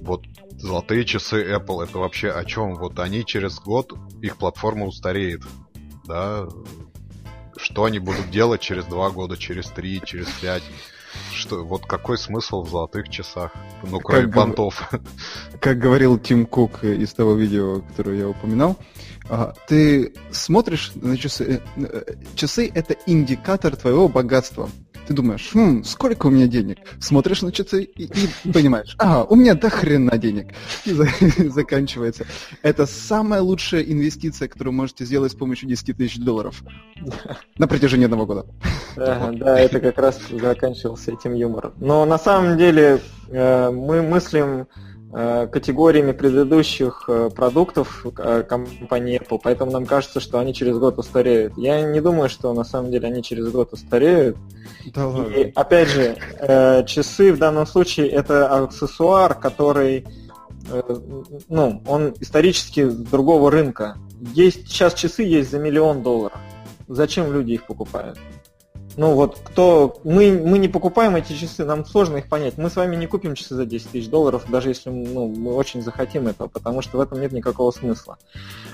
[0.00, 2.74] Вот золотые часы Apple, это вообще о чем?
[2.74, 5.42] Вот они через год, их платформа устареет.
[6.04, 6.48] Да?
[7.56, 10.62] Что они будут делать через два года, через три, через пять?
[11.34, 13.52] Что, вот какой смысл в золотых часах?
[13.82, 14.90] Ну, кроме как понтов.
[15.60, 18.76] Как говорил Тим Кук из того видео, которое я упоминал,
[19.28, 21.62] а, ты смотришь на часы.
[21.76, 24.68] Э, э, часы это индикатор твоего богатства.
[25.10, 26.78] Ты думаешь, хм, сколько у меня денег?
[27.00, 30.54] Смотришь на часы и, и понимаешь, ага, у меня до хрена денег.
[30.84, 31.08] И за,
[31.50, 32.26] заканчивается.
[32.62, 36.62] Это самая лучшая инвестиция, которую можете сделать с помощью 10 тысяч долларов
[37.58, 38.46] на протяжении одного года.
[38.94, 41.72] Да, да, это как раз заканчивался этим юмором.
[41.78, 44.68] Но на самом деле э, мы мыслим
[45.12, 51.54] категориями предыдущих э, продуктов э, компании Apple, поэтому нам кажется, что они через год устареют.
[51.56, 54.36] Я не думаю, что на самом деле они через год устареют.
[54.94, 55.32] Да ладно.
[55.32, 56.16] И опять же,
[56.86, 60.06] часы в данном случае это аксессуар, который
[61.48, 63.96] ну, он исторически с другого рынка.
[64.34, 66.38] Есть, сейчас часы есть за миллион долларов.
[66.86, 68.18] Зачем люди их покупают?
[69.00, 69.98] Ну вот, кто...
[70.04, 72.58] Мы, мы не покупаем эти часы, нам сложно их понять.
[72.58, 75.80] Мы с вами не купим часы за 10 тысяч долларов, даже если ну, мы очень
[75.80, 78.18] захотим этого, потому что в этом нет никакого смысла.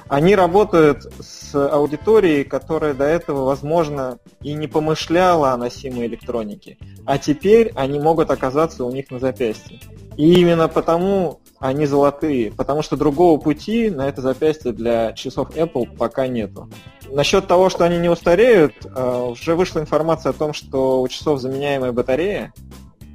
[0.08, 6.76] Они работают с аудиторией, которая до этого, возможно, и не помышляла о носимой электронике.
[7.04, 9.78] А теперь они могут оказаться у них на запястье.
[10.16, 15.96] И именно потому они золотые, потому что другого пути на это запястье для часов Apple
[15.96, 16.68] пока нету.
[17.10, 21.40] Насчет того, что они не устареют, э, уже вышла информация о том, что у часов
[21.40, 22.52] заменяемая батарея.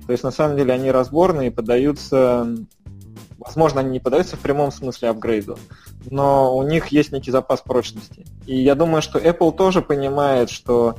[0.06, 2.48] То есть на самом деле они разборные поддаются,
[3.38, 5.58] возможно, они не поддаются в прямом смысле апгрейду,
[6.10, 8.26] но у них есть некий запас прочности.
[8.46, 10.96] И я думаю, что Apple тоже понимает, что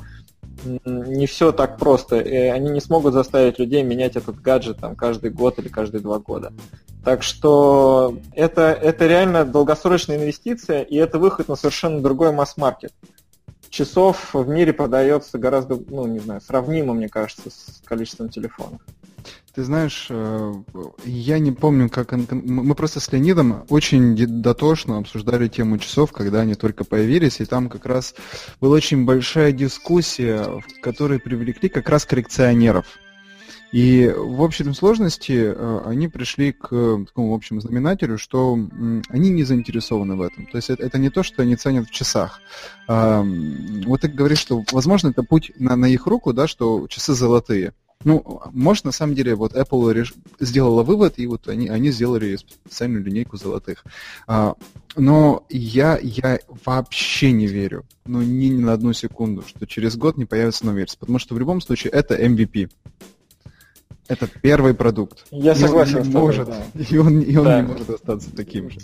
[0.85, 2.17] не все так просто.
[2.17, 6.53] Они не смогут заставить людей менять этот гаджет там, каждый год или каждые два года.
[7.03, 12.93] Так что это, это реально долгосрочная инвестиция, и это выход на совершенно другой масс-маркет.
[13.69, 18.79] Часов в мире продается гораздо, ну, не знаю, сравнимо, мне кажется, с количеством телефонов.
[19.55, 20.53] Ты знаешь, э,
[21.05, 22.11] я не помню, как...
[22.11, 27.69] Мы просто с Леонидом очень дотошно обсуждали тему часов, когда они только появились, и там
[27.69, 28.15] как раз
[28.59, 32.87] была очень большая дискуссия, в которой привлекли как раз коррекционеров.
[33.71, 36.69] И в общей сложности э, они пришли к
[37.05, 38.57] такому общему знаменателю, что
[39.09, 40.47] они не заинтересованы в этом.
[40.47, 42.41] То есть это, это не то, что они ценят в часах.
[42.87, 47.73] Вот ты говоришь, что, возможно, это путь на, на их руку, да, что часы золотые.
[48.03, 50.13] Ну, может, на самом деле, вот Apple реш...
[50.39, 53.83] сделала вывод, и вот они, они сделали специальную линейку золотых.
[54.27, 54.55] А,
[54.95, 60.17] но я, я вообще не верю, ну, ни, ни на одну секунду, что через год
[60.17, 62.69] не появится новая версия, потому что в любом случае это MVP.
[64.07, 65.25] Это первый продукт.
[65.31, 66.27] Я и согласен он не с тобой.
[66.27, 66.63] Может, да.
[66.89, 67.61] И он, и он да.
[67.61, 68.79] не может остаться таким же.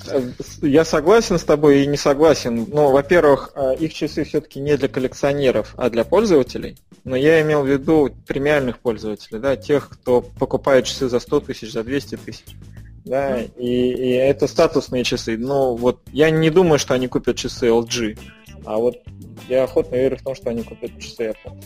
[0.62, 2.66] Я согласен с тобой и не согласен.
[2.72, 6.78] Ну, во-первых, а, их часы все-таки не для коллекционеров, а для пользователей.
[7.04, 11.72] Но я имел в виду премиальных пользователей, да, тех, кто покупает часы за 100 тысяч,
[11.74, 12.46] за 200 тысяч.
[13.04, 15.38] Да, и, и это статусные часы.
[15.38, 18.18] Но вот я не думаю, что они купят часы LG.
[18.66, 18.98] А вот
[19.48, 21.58] я охотно верю в том, что они купят часы Apple.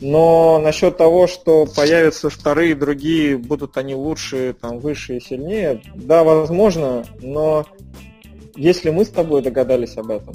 [0.00, 6.22] Но насчет того, что появятся вторые, другие, будут они лучше, там, выше и сильнее, да,
[6.22, 7.64] возможно, но
[8.54, 10.34] если мы с тобой догадались об этом,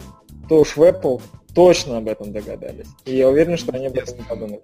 [0.49, 1.21] то уж в Apple
[1.53, 2.87] точно об этом догадались.
[3.05, 4.61] И я уверен, что они об этом не подумали.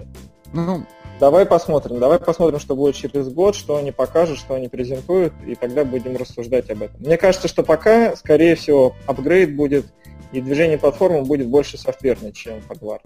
[0.54, 0.86] Ну,
[1.20, 2.00] давай посмотрим.
[2.00, 6.16] Давай посмотрим, что будет через год, что они покажут, что они презентуют, и тогда будем
[6.16, 7.00] рассуждать об этом.
[7.02, 9.86] Мне кажется, что пока, скорее всего, апгрейд будет,
[10.32, 13.02] и движение платформы будет больше софтверное, чем hardware.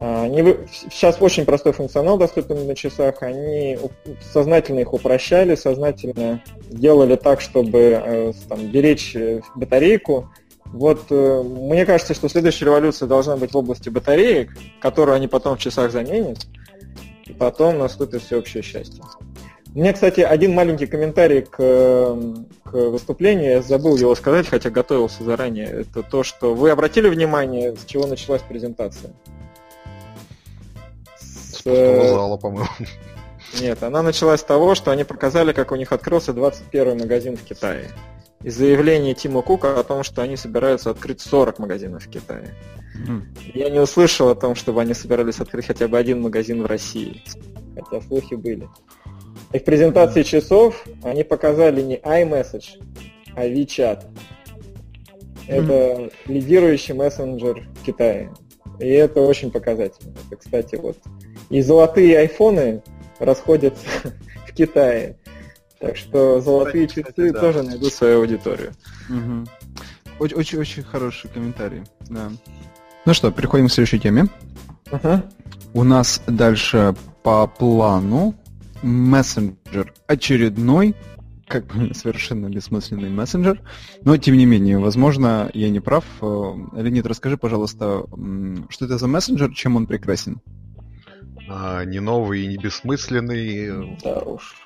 [0.00, 0.54] Они,
[0.92, 3.76] сейчас очень простой функционал доступен на часах, они
[4.32, 10.30] сознательно их упрощали, сознательно делали так, чтобы э, там, беречь э, батарейку,
[10.72, 15.56] вот э, мне кажется, что следующая революция должна быть в области батареек, которую они потом
[15.56, 16.46] в часах заменят,
[17.24, 19.02] и потом наступит всеобщее счастье.
[19.74, 25.24] У меня, кстати, один маленький комментарий к, к выступлению, я забыл его сказать, хотя готовился
[25.24, 25.66] заранее.
[25.66, 29.12] Это то, что вы обратили внимание, с чего началась презентация?
[31.74, 32.68] С зала, по-моему.
[33.60, 37.42] Нет, она началась с того, что они показали, как у них открылся 21 магазин в
[37.42, 37.90] Китае
[38.42, 42.54] и заявление Тима Кука о том, что они собираются открыть 40 магазинов в Китае.
[43.06, 43.22] Mm.
[43.54, 47.22] Я не услышал о том, чтобы они собирались открыть хотя бы один магазин в России.
[47.74, 48.68] Хотя слухи были.
[49.52, 52.82] И в презентации часов они показали не iMessage,
[53.34, 54.04] а WeChat.
[55.46, 56.12] Это mm.
[56.26, 58.32] лидирующий мессенджер в Китае.
[58.78, 60.14] И это очень показательно.
[60.26, 60.98] Это, кстати, вот.
[61.50, 62.82] И золотые айфоны
[63.18, 63.86] расходятся
[64.46, 65.16] в Китае.
[65.80, 67.40] Так что золотые кстати, часы да.
[67.40, 68.72] тоже найдут свою аудиторию.
[70.18, 71.84] Очень-очень хороший комментарий.
[72.08, 72.30] Да.
[73.06, 74.26] Ну что, переходим к следующей теме.
[74.90, 75.22] uh
[75.72, 78.34] У нас дальше по плану
[78.82, 80.94] мессенджер очередной,
[81.46, 83.60] как бы совершенно бессмысленный мессенджер,
[84.02, 86.04] но тем не менее, возможно, я не прав.
[86.20, 88.04] Э, Леонид, расскажи, пожалуйста,
[88.68, 90.40] что это за мессенджер, чем он прекрасен?
[91.48, 93.96] А, не новый и не бессмысленный.
[94.02, 94.62] Да уж.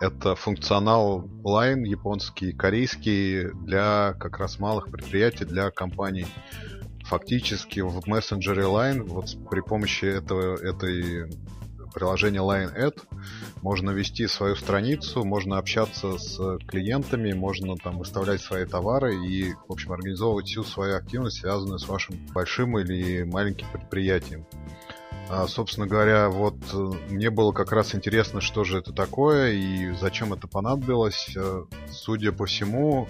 [0.00, 6.26] Это функционал Line, японский, корейский, для как раз малых предприятий, для компаний.
[7.04, 11.30] Фактически в мессенджере Line, вот при помощи этого, этой
[11.94, 13.00] приложения Line Ad
[13.62, 19.72] можно вести свою страницу, можно общаться с клиентами, можно там выставлять свои товары и, в
[19.72, 24.44] общем, организовывать всю свою активность, связанную с вашим большим или маленьким предприятием.
[25.28, 26.76] А, собственно говоря, вот э,
[27.08, 31.30] мне было как раз интересно, что же это такое и зачем это понадобилось.
[31.34, 33.08] Э, судя по всему,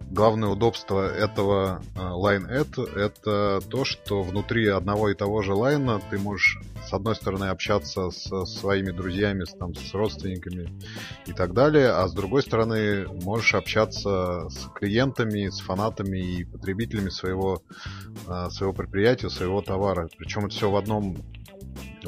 [0.00, 6.00] главное удобство этого э, Line Ad это то, что внутри одного и того же лайна
[6.10, 10.72] ты можешь с одной стороны общаться со своими друзьями, с, там, с родственниками
[11.26, 17.10] и так далее, а с другой стороны можешь общаться с клиентами, с фанатами и потребителями
[17.10, 17.62] своего,
[18.48, 20.08] своего предприятия, своего товара.
[20.16, 21.16] Причем это все в одном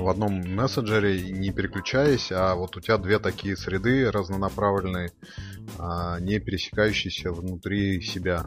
[0.01, 5.13] в одном мессенджере, не переключаясь, а вот у тебя две такие среды разнонаправленные,
[5.79, 8.47] а, не пересекающиеся внутри себя.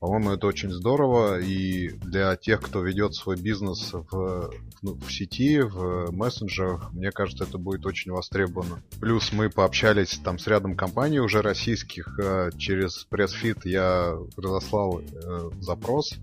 [0.00, 4.52] По-моему, это очень здорово, и для тех, кто ведет свой бизнес в,
[4.82, 8.82] ну, в сети, в мессенджерах, мне кажется, это будет очень востребовано.
[9.00, 15.50] Плюс мы пообщались там с рядом компаний уже российских, а, через пресс-фит я разослал э,
[15.60, 16.14] запрос,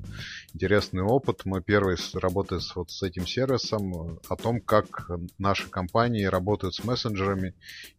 [0.53, 1.41] интересный опыт.
[1.45, 6.83] Мы первый работали с, вот с этим сервисом о том, как наши компании работают с
[6.83, 7.53] мессенджерами,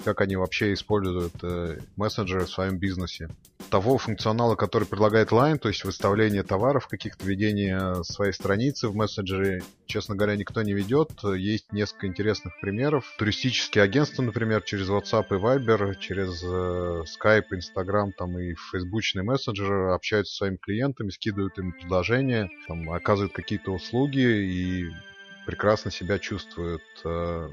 [0.05, 3.29] как они вообще используют э, мессенджеры в своем бизнесе.
[3.71, 9.63] Того функционала, который предлагает Line, то есть выставление товаров, каких-то ведение своей страницы в мессенджере,
[9.87, 11.11] честно говоря, никто не ведет.
[11.23, 13.05] Есть несколько интересных примеров.
[13.19, 19.93] Туристические агентства, например, через WhatsApp и Viber, через э, Skype, Instagram там и фейсбучные мессенджеры
[19.93, 24.91] общаются с своими клиентами, скидывают им предложения, там, оказывают какие-то услуги и
[25.47, 26.83] прекрасно себя чувствуют.
[27.05, 27.51] Э,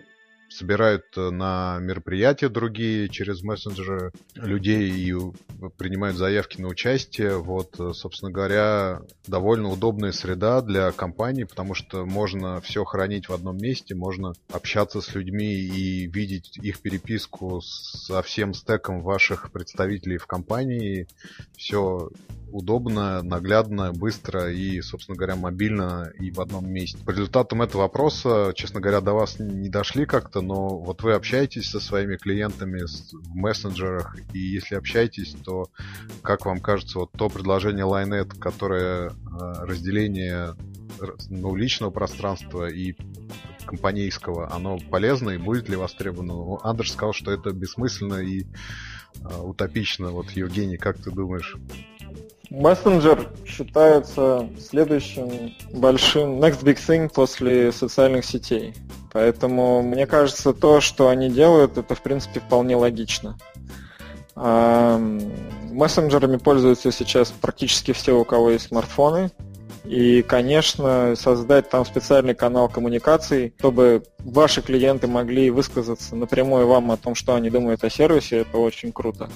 [0.49, 5.13] собирают э, на мероприятия другие через мессенджеры людей и
[5.77, 7.37] принимают заявки на участие.
[7.37, 13.33] Вот, э, собственно говоря, довольно удобная среда для компаний, потому что можно все хранить в
[13.33, 20.17] одном месте, можно общаться с людьми и видеть их переписку со всем стеком ваших представителей
[20.17, 21.07] в компании.
[21.55, 22.09] Все
[22.51, 26.97] удобно, наглядно, быстро и, собственно говоря, мобильно и в одном месте.
[27.05, 31.69] По результатам этого вопроса, честно говоря, до вас не дошли как-то, но вот вы общаетесь
[31.69, 35.69] со своими клиентами в мессенджерах, и если общаетесь, то,
[36.21, 39.11] как вам кажется, вот то предложение Linet, которое э,
[39.65, 40.55] разделение
[41.29, 42.95] ну, личного пространства и
[43.65, 46.33] компанейского, оно полезно и будет ли востребовано?
[46.33, 50.09] Ну, Андерс сказал, что это бессмысленно и э, утопично.
[50.09, 51.55] Вот, Евгений, как ты думаешь?
[52.49, 58.73] Мессенджер считается следующим большим next big thing после социальных сетей.
[59.11, 63.37] Поэтому мне кажется, то, что они делают, это в принципе вполне логично.
[64.35, 69.31] Мессенджерами пользуются сейчас практически все, у кого есть смартфоны.
[69.85, 76.97] И, конечно, создать там специальный канал коммуникаций, чтобы ваши клиенты могли высказаться напрямую вам о
[76.97, 79.29] том, что они думают о сервисе, это очень круто.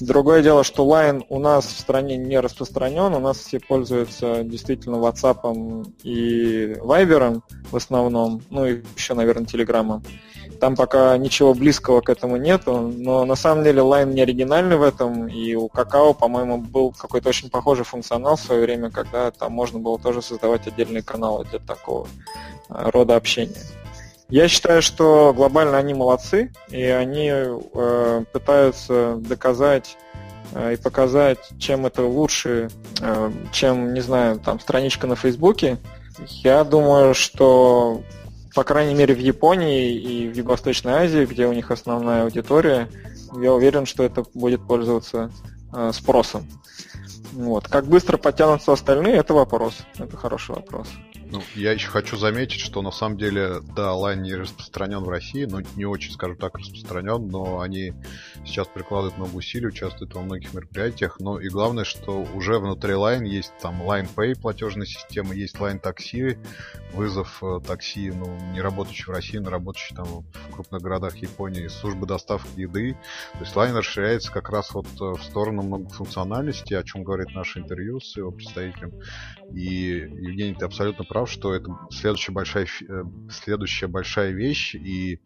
[0.00, 4.96] Другое дело, что Line у нас в стране не распространен, у нас все пользуются действительно
[4.96, 10.02] WhatsApp и Viber в основном, ну и еще, наверное, Telegram.
[10.60, 14.82] Там пока ничего близкого к этому нету, но на самом деле Line не оригинальный в
[14.82, 19.52] этом, и у Какао, по-моему, был какой-то очень похожий функционал в свое время, когда там
[19.52, 22.06] можно было тоже создавать отдельные каналы для такого
[22.68, 23.54] э, рода общения.
[24.30, 29.98] Я считаю, что глобально они молодцы, и они э, пытаются доказать
[30.52, 32.70] э, и показать, чем это лучше,
[33.00, 35.78] э, чем, не знаю, там страничка на Фейсбуке.
[36.42, 38.02] Я думаю, что,
[38.54, 42.88] по крайней мере, в Японии и в Юго-Восточной Азии, где у них основная аудитория,
[43.40, 45.30] я уверен, что это будет пользоваться
[45.72, 46.46] э, спросом.
[47.32, 47.68] Вот.
[47.68, 49.78] Как быстро подтянутся остальные, это вопрос.
[49.98, 50.88] Это хороший вопрос.
[51.34, 55.46] Ну, я еще хочу заметить, что на самом деле, да, Line не распространен в России,
[55.46, 57.92] но не очень, скажем так, распространен, но они
[58.46, 61.18] сейчас прикладывают много усилий, участвуют во многих мероприятиях.
[61.18, 65.82] Но и главное, что уже внутри Line есть там Line Pay платежная система, есть Line
[65.82, 66.38] Taxi,
[66.92, 71.66] вызов э, такси, ну, не работающий в России, но работающий там в крупных городах Японии,
[71.66, 72.96] службы доставки еды.
[73.32, 77.58] То есть Line расширяется как раз вот э, в сторону многофункциональности, о чем говорит наше
[77.58, 78.92] интервью с его представителем.
[79.52, 85.20] И, Евгений, ты абсолютно прав, что это следующая большая, э, следующая большая вещь, и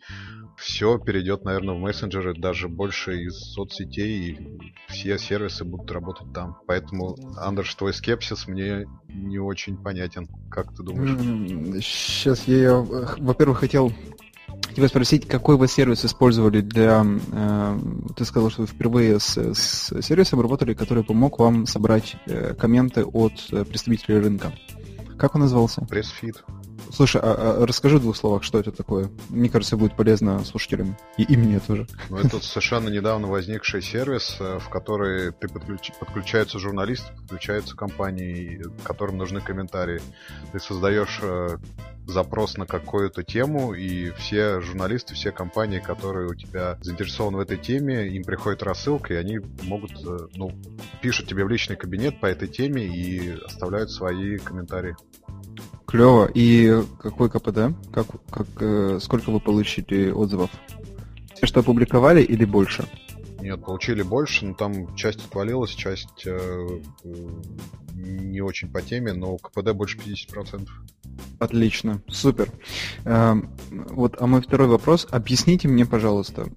[0.56, 6.58] все перейдет, наверное, в мессенджеры, даже больше из соцсетей, и все сервисы будут работать там.
[6.66, 10.28] Поэтому, Андерш, твой скепсис мне не очень понятен.
[10.50, 11.84] Как ты думаешь?
[11.84, 13.92] Сейчас я, во-первых, хотел
[14.78, 17.04] тебя спросить, какой вы сервис использовали для...
[17.32, 17.78] Э,
[18.16, 23.04] ты сказал, что вы впервые с, с сервисом работали, который помог вам собрать э, комменты
[23.04, 24.52] от э, представителей рынка.
[25.18, 25.84] Как он назывался?
[25.88, 26.44] Pressfeed.
[26.92, 29.10] Слушай, а, а расскажи в двух словах, что это такое.
[29.28, 30.96] Мне кажется, будет полезно слушателям.
[31.16, 31.86] И, и мне тоже.
[32.08, 35.92] Ну, это совершенно недавно возникший сервис, э, в который ты подключ...
[35.98, 40.00] подключаются журналисты, подключаются компании, которым нужны комментарии.
[40.52, 41.58] Ты создаешь э,
[42.08, 47.58] запрос на какую-то тему, и все журналисты, все компании, которые у тебя заинтересованы в этой
[47.58, 50.50] теме, им приходит рассылка, и они могут, э, ну,
[51.02, 54.96] пишут тебе в личный кабинет по этой теме и оставляют свои комментарии.
[55.88, 56.30] Клево.
[56.34, 57.74] И какой КПД?
[57.90, 60.50] Как, как, э, сколько вы получили отзывов?
[61.34, 62.84] Все, что опубликовали или больше?
[63.40, 66.66] Нет, получили больше, но там часть отвалилась, часть э,
[67.94, 70.68] не очень по теме, но КПД больше 50%.
[71.38, 72.50] Отлично, супер.
[73.06, 73.36] Э,
[73.70, 75.06] вот, а мой второй вопрос.
[75.10, 76.48] Объясните мне, пожалуйста,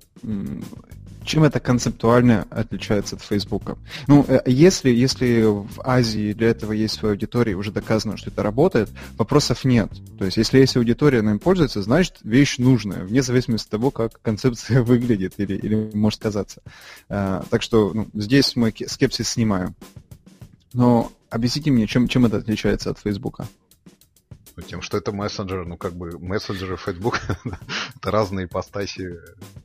[1.24, 3.78] чем это концептуально отличается от Фейсбука?
[4.08, 8.44] Ну, э, если, если в Азии для этого есть своя аудитория, уже доказано, что это
[8.44, 9.92] работает, вопросов нет.
[10.18, 13.92] То есть, если есть аудитория, она им пользуется, значит, вещь нужная, вне зависимости от того,
[13.92, 16.62] как концепция выглядит или, или может казаться.
[17.10, 19.76] А, так что ну, здесь мой скепсис снимаю.
[20.74, 23.48] Но объясните мне, чем, чем это отличается от Фейсбука?
[24.62, 27.22] Тем, что это мессенджер, ну как бы мессенджеры Facebook
[27.96, 29.18] это разные ипостаси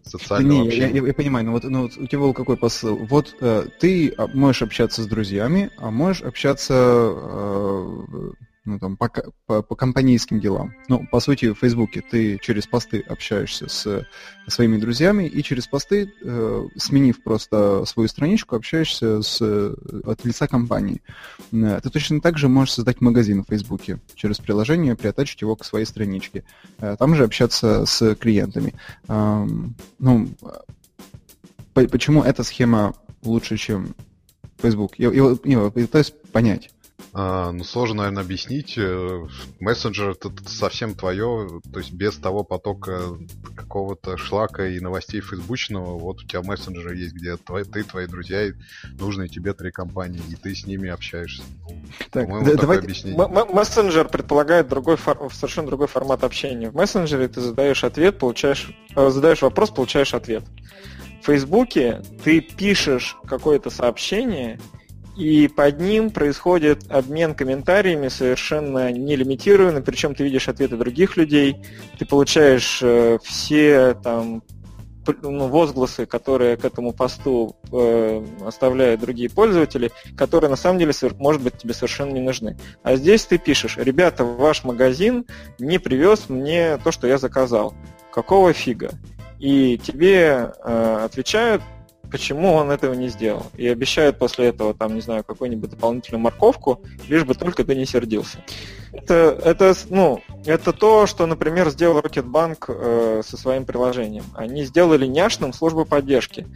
[0.03, 0.89] социального не, общения.
[0.89, 2.97] Я, я, я понимаю, но вот, ну, у тебя был какой посыл?
[2.97, 8.33] Вот э, ты а, можешь общаться с друзьями, а можешь общаться э,
[8.67, 9.09] ну, там, по,
[9.47, 10.75] по, по компанейским делам.
[10.89, 14.07] Ну, по сути, в Фейсбуке ты через посты общаешься с
[14.49, 21.01] своими друзьями, и через посты, э, сменив просто свою страничку, общаешься с, от лица компании.
[21.53, 25.65] Э, ты точно так же можешь создать магазин в Фейсбуке через приложение, приотачить его к
[25.65, 26.45] своей страничке.
[26.79, 28.75] Э, там же общаться с клиентами.
[29.09, 29.47] Э,
[29.99, 30.29] ну,
[31.73, 33.95] по, почему эта схема лучше, чем
[34.59, 34.95] Facebook?
[34.99, 36.71] Я, я, я пытаюсь понять.
[37.13, 38.75] А, ну, сложно, наверное, объяснить.
[38.77, 39.27] Э,
[39.59, 43.17] мессенджер это совсем твое, то есть без того потока
[43.55, 45.99] какого-то шлака и новостей фейсбучного.
[45.99, 48.53] Вот у тебя мессенджер есть, где твои, ты, твои друзья, и
[48.99, 51.43] нужные тебе три компании, и ты с ними общаешься.
[52.11, 53.15] Так, да, давайте...
[53.15, 55.31] Мессенджер предполагает другой фор...
[55.33, 56.71] совершенно другой формат общения.
[56.71, 60.45] В мессенджере ты задаешь ответ, получаешь, э, задаешь вопрос, получаешь ответ.
[61.23, 64.61] В Фейсбуке ты пишешь какое-то сообщение,
[65.17, 71.57] и под ним происходит обмен комментариями совершенно нелимитированный, причем ты видишь ответы других людей,
[71.99, 74.43] ты получаешь э, все там
[75.23, 81.43] ну, возгласы, которые к этому посту э, оставляют другие пользователи, которые на самом деле, может
[81.43, 82.59] быть, тебе совершенно не нужны.
[82.83, 85.27] А здесь ты пишешь, ребята, ваш магазин
[85.59, 87.75] не привез мне то, что я заказал.
[88.13, 88.91] Какого фига?
[89.39, 91.63] И тебе э, отвечают,
[92.11, 93.47] почему он этого не сделал.
[93.57, 97.87] И обещают после этого, там, не знаю, какую-нибудь дополнительную морковку, лишь бы только ты не
[97.87, 98.39] сердился.
[98.93, 104.25] Это, это, ну, это то, что, например, сделал Rocketbank э, со своим приложением.
[104.35, 106.47] Они сделали няшным службу поддержки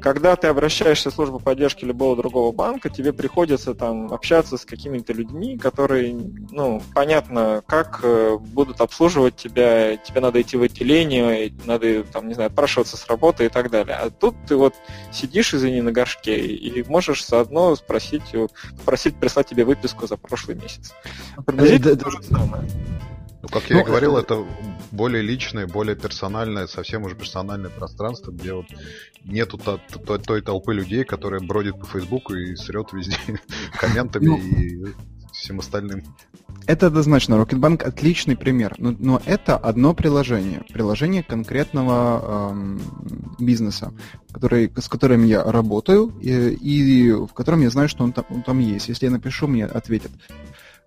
[0.00, 5.12] когда ты обращаешься в службу поддержки любого другого банка, тебе приходится там общаться с какими-то
[5.12, 6.14] людьми, которые,
[6.50, 12.34] ну, понятно, как э, будут обслуживать тебя, тебе надо идти в отделение, надо, там, не
[12.34, 13.96] знаю, отпрашиваться с работы и так далее.
[13.96, 14.74] А тут ты вот
[15.12, 18.34] сидишь, извини, на горшке и можешь заодно спросить,
[18.78, 20.92] попросить прислать тебе выписку за прошлый месяц.
[21.44, 22.68] Приблизительно то же самое.
[23.42, 24.34] Ну, как я ну, и говорил, это...
[24.34, 24.46] это
[24.90, 28.66] более личное, более персональное, совсем уже персональное пространство, где вот
[29.24, 33.16] нету той, той, той толпы людей, которая бродит по Фейсбуку и срет везде
[33.78, 34.94] комментами ну, и
[35.36, 36.02] всем остальным.
[36.66, 37.34] Это однозначно.
[37.34, 38.74] Rocketbank отличный пример.
[38.78, 40.62] Но, но это одно приложение.
[40.72, 42.80] Приложение конкретного эм,
[43.38, 43.92] бизнеса,
[44.32, 48.42] который, с которым я работаю, и, и в котором я знаю, что он там, он
[48.42, 48.88] там есть.
[48.88, 50.10] Если я напишу, мне ответят.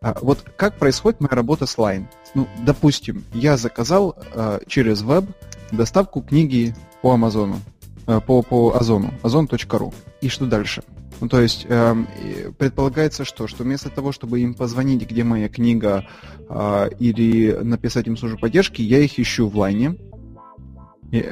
[0.01, 2.05] А, вот как происходит моя работа с Line?
[2.35, 5.25] Ну, допустим, я заказал э, через веб
[5.71, 7.59] доставку книги по Амазону,
[8.07, 9.93] э, по, по Озону, ozon.ru.
[10.21, 10.83] И что дальше?
[11.21, 11.95] Ну, то есть э,
[12.57, 13.47] предполагается что?
[13.47, 16.07] Что вместо того, чтобы им позвонить, где моя книга,
[16.47, 19.97] э, или написать им службу поддержки, я их ищу в лайне.
[21.11, 21.25] И,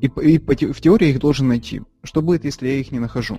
[0.00, 1.82] и, и в теории их должен найти.
[2.02, 3.38] Что будет, если я их не нахожу?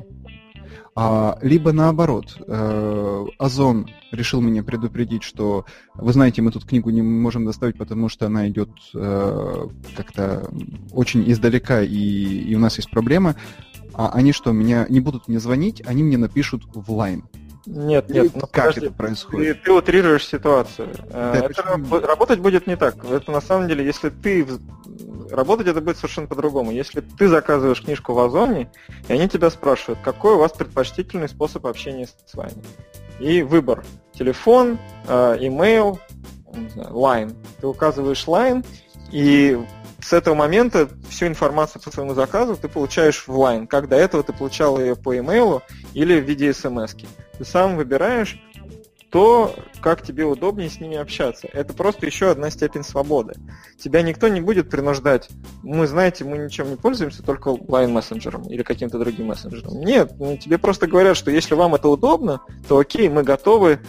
[0.93, 5.65] А, либо наоборот, э, Озон решил меня предупредить, что,
[5.95, 10.51] вы знаете, мы тут книгу не можем доставить, потому что она идет э, как-то
[10.91, 13.35] очень издалека, и, и у нас есть проблемы.
[13.93, 17.23] А они что, меня не будут мне звонить, они мне напишут в лайн.
[17.65, 19.59] Нет, нет, ну, как подожди, это происходит?
[19.59, 20.89] Ты, ты утрируешь ситуацию.
[21.11, 21.99] Да, это почему?
[21.99, 23.05] работать будет не так.
[23.05, 24.47] Это на самом деле, если ты
[25.31, 26.71] работать это будет совершенно по-другому.
[26.71, 28.71] Если ты заказываешь книжку в Озоне,
[29.07, 32.63] и они тебя спрашивают, какой у вас предпочтительный способ общения с вами.
[33.19, 33.83] И выбор.
[34.13, 35.99] Телефон, э, имейл,
[36.75, 37.35] Line.
[37.59, 38.63] Ты указываешь Line,
[39.11, 39.59] и
[40.01, 43.67] с этого момента всю информацию по своему заказу ты получаешь в Line.
[43.67, 45.61] Как до этого ты получал ее по имейлу
[45.93, 46.93] или в виде смс.
[46.93, 47.07] -ки.
[47.37, 48.39] Ты сам выбираешь,
[49.11, 51.47] то, как тебе удобнее с ними общаться.
[51.51, 53.33] Это просто еще одна степень свободы.
[53.77, 55.29] Тебя никто не будет принуждать.
[55.63, 59.81] Мы, знаете, мы ничем не пользуемся, только лайн-мессенджером или каким-то другим мессенджером.
[59.81, 63.81] Нет, ну, тебе просто говорят, что если вам это удобно, то окей, мы готовы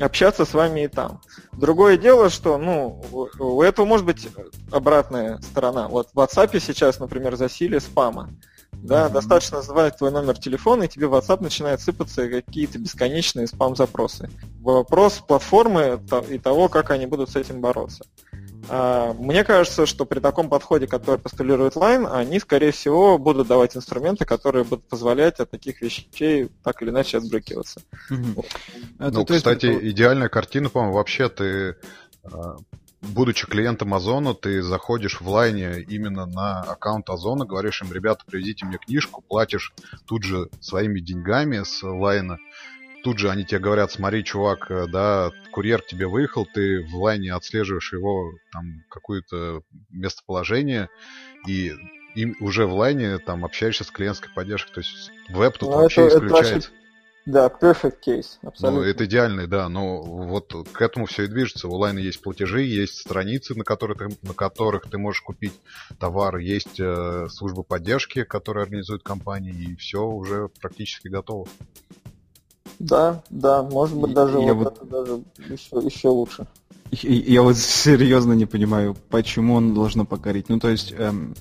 [0.00, 1.20] общаться с вами и там.
[1.52, 3.02] Другое дело, что ну,
[3.38, 4.28] у этого может быть
[4.70, 5.88] обратная сторона.
[5.88, 8.30] Вот в WhatsApp сейчас, например, засилие спама.
[8.72, 9.12] Да, mm-hmm.
[9.12, 14.30] достаточно называть твой номер телефона, и тебе в WhatsApp начинают сыпаться какие-то бесконечные спам-запросы.
[14.60, 18.04] Вопрос платформы и того, как они будут с этим бороться.
[18.68, 23.76] А, мне кажется, что при таком подходе, который постулирует Line, они, скорее всего, будут давать
[23.76, 27.82] инструменты, которые будут позволять от таких вещей так или иначе отбрыкиваться.
[28.98, 31.76] Ну, кстати, идеальная картина, по-моему, вообще ты
[32.24, 32.56] а,
[33.02, 38.66] будучи клиентом Озона, ты заходишь в лайне именно на аккаунт Озона, говоришь им, ребята, привезите
[38.66, 39.72] мне книжку, платишь
[40.06, 42.38] тут же своими деньгами с лайна.
[43.02, 46.96] Тут же они тебе говорят, смотри, чувак, э, да, курьер к тебе выехал, ты в
[46.96, 50.88] лайне отслеживаешь его там какое-то местоположение,
[51.46, 51.72] и
[52.14, 54.72] им уже в лайне там общаешься с клиентской поддержкой.
[54.74, 56.64] То есть веб тут ну, вообще это, исключает.
[56.64, 56.80] Это
[57.26, 58.80] да, perfect case, абсолютно.
[58.80, 61.68] Ну, это идеальный, да, но вот к этому все и движется.
[61.68, 65.52] У Лайна есть платежи, есть страницы, на, которых ты, на которых ты можешь купить
[65.98, 71.46] товар, есть э, служба поддержки, которая организует компании, и все уже практически готово.
[72.80, 75.20] Да, да, может быть, даже я вот, вот это даже
[75.52, 76.46] еще, еще лучше.
[76.90, 80.48] Я вот серьезно не понимаю, почему он должно покорить.
[80.48, 81.34] Ну, то есть, эм,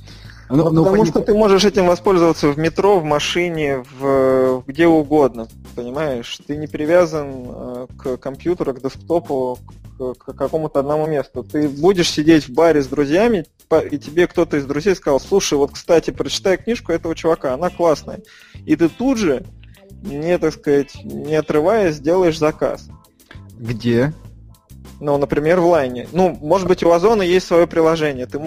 [0.49, 5.47] ну, ну, потому что ты можешь этим воспользоваться в метро, в машине, в где угодно,
[5.75, 6.39] понимаешь?
[6.45, 9.59] Ты не привязан э, к компьютеру, к десктопу,
[9.97, 11.43] к, к какому-то одному месту.
[11.43, 13.45] Ты будешь сидеть в баре с друзьями,
[13.91, 18.21] и тебе кто-то из друзей сказал, слушай, вот, кстати, прочитай книжку этого чувака, она классная.
[18.65, 19.45] И ты тут же,
[20.03, 22.89] не, так сказать, не отрываясь, делаешь заказ.
[23.57, 24.13] Где?
[24.99, 26.07] Ну, например, в лайне.
[26.11, 28.25] Ну, может быть, у Озона есть свое приложение.
[28.25, 28.41] Ты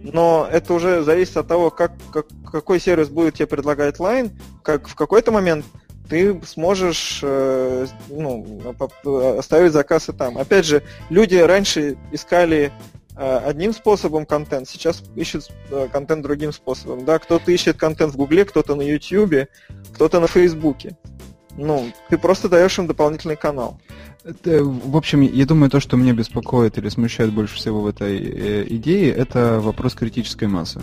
[0.00, 4.30] но это уже зависит от того, как, как, какой сервис будет тебе предлагать Line,
[4.62, 5.64] как в какой-то момент
[6.08, 8.74] ты сможешь э, ну,
[9.38, 10.36] оставить заказ и там.
[10.36, 12.70] Опять же, люди раньше искали
[13.16, 17.04] одним способом контент, сейчас ищет э, контент другим способом.
[17.04, 19.48] Да, кто-то ищет контент в Гугле, кто-то на Ютьюбе,
[19.94, 20.96] кто-то на Фейсбуке.
[21.56, 23.80] Ну, ты просто даешь им дополнительный канал.
[24.24, 28.18] Это, в общем, я думаю, то, что меня беспокоит или смущает больше всего в этой
[28.18, 30.80] э, идее, это вопрос критической массы.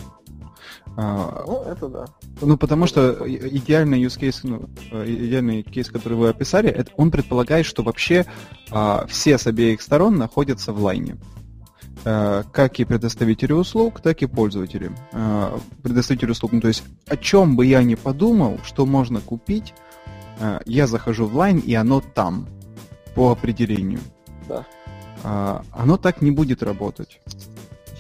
[0.98, 2.06] А, ну, это да.
[2.42, 7.12] Ну, потому что идеальный use case, ну, э, идеальный кейс, который вы описали, это, он
[7.12, 8.26] предполагает, что вообще
[8.72, 11.18] а, все с обеих сторон находятся в лайне.
[12.04, 14.92] А, как и предоставители услуг, так и пользователи.
[15.12, 19.74] А, предоставители услуг, ну, то есть о чем бы я ни подумал, что можно купить,
[20.40, 22.48] а, я захожу в лайн, и оно там
[23.14, 24.00] по определению.
[24.48, 24.66] Да.
[25.24, 27.22] А, оно так не будет работать.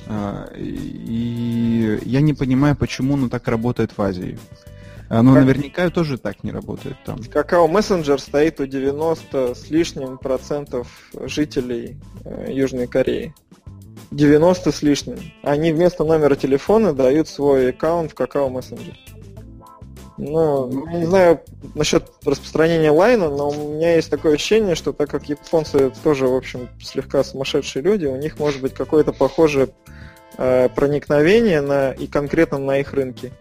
[0.07, 4.39] А, и я не понимаю, почему оно так работает в Азии.
[5.09, 5.43] Оно как...
[5.43, 7.19] наверняка тоже так не работает там.
[7.21, 10.87] Какао мессенджер стоит у 90 с лишним процентов
[11.25, 13.35] жителей э, Южной Кореи.
[14.11, 15.19] 90 с лишним.
[15.41, 18.97] Они вместо номера телефона дают свой аккаунт в какао мессенджер.
[20.17, 21.39] Ну, не знаю
[21.73, 26.35] насчет распространения лайна, но у меня есть такое ощущение, что так как японцы тоже, в
[26.35, 29.69] общем, слегка сумасшедшие люди, у них может быть какое-то похожее
[30.37, 33.31] э, проникновение на, и конкретно на их рынке.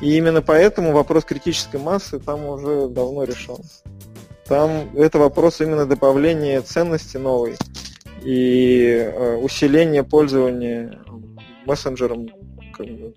[0.00, 3.58] И именно поэтому вопрос критической массы там уже давно решен.
[4.46, 7.56] Там это вопрос именно добавления ценности новой
[8.22, 11.02] и э, усиления пользования
[11.66, 12.28] мессенджером,
[12.72, 13.14] как бы,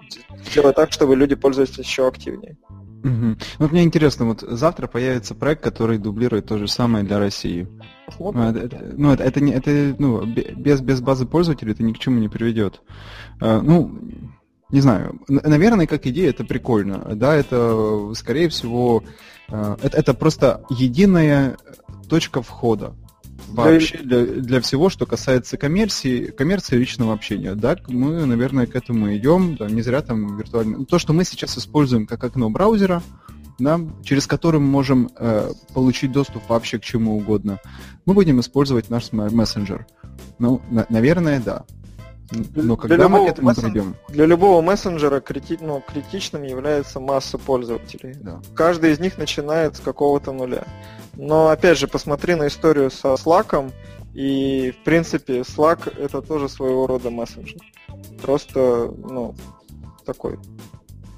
[0.54, 2.58] делать так, чтобы люди пользовались еще активнее.
[3.04, 3.36] Угу.
[3.60, 7.68] Вот мне интересно, вот завтра появится проект, который дублирует то же самое для России.
[8.18, 12.20] Ну, это, ну, это, это, это ну, без, без базы пользователей это ни к чему
[12.20, 12.82] не приведет.
[13.42, 14.00] А, ну,
[14.70, 17.14] не знаю, наверное, как идея это прикольно.
[17.16, 19.04] Да, это, скорее всего,
[19.50, 21.58] а, это, это просто единая
[22.08, 22.96] точка входа
[23.54, 27.56] вообще для, для всего, что касается коммерции, коммерции личного общения.
[27.56, 30.86] Да, мы, наверное, к этому идем, да, не зря там виртуально.
[30.86, 33.02] То, что мы сейчас используем как окно браузера,
[33.60, 37.60] да, через которое мы можем э, получить доступ вообще к чему угодно,
[38.06, 39.86] мы будем использовать наш мессенджер.
[40.40, 41.66] Ну, на, наверное, да.
[42.56, 43.64] Но когда для мы к этому мессен...
[43.64, 43.96] придем?
[44.10, 45.60] Для любого мессенджера крити...
[45.62, 48.16] ну, критичным является масса пользователей.
[48.20, 48.42] Да.
[48.56, 50.66] Каждый из них начинает с какого-то нуля.
[51.16, 53.72] Но опять же, посмотри на историю со Slack,
[54.14, 57.62] и в принципе Slack это тоже своего рода мессенджер.
[58.22, 59.36] Просто, ну,
[60.06, 60.40] такой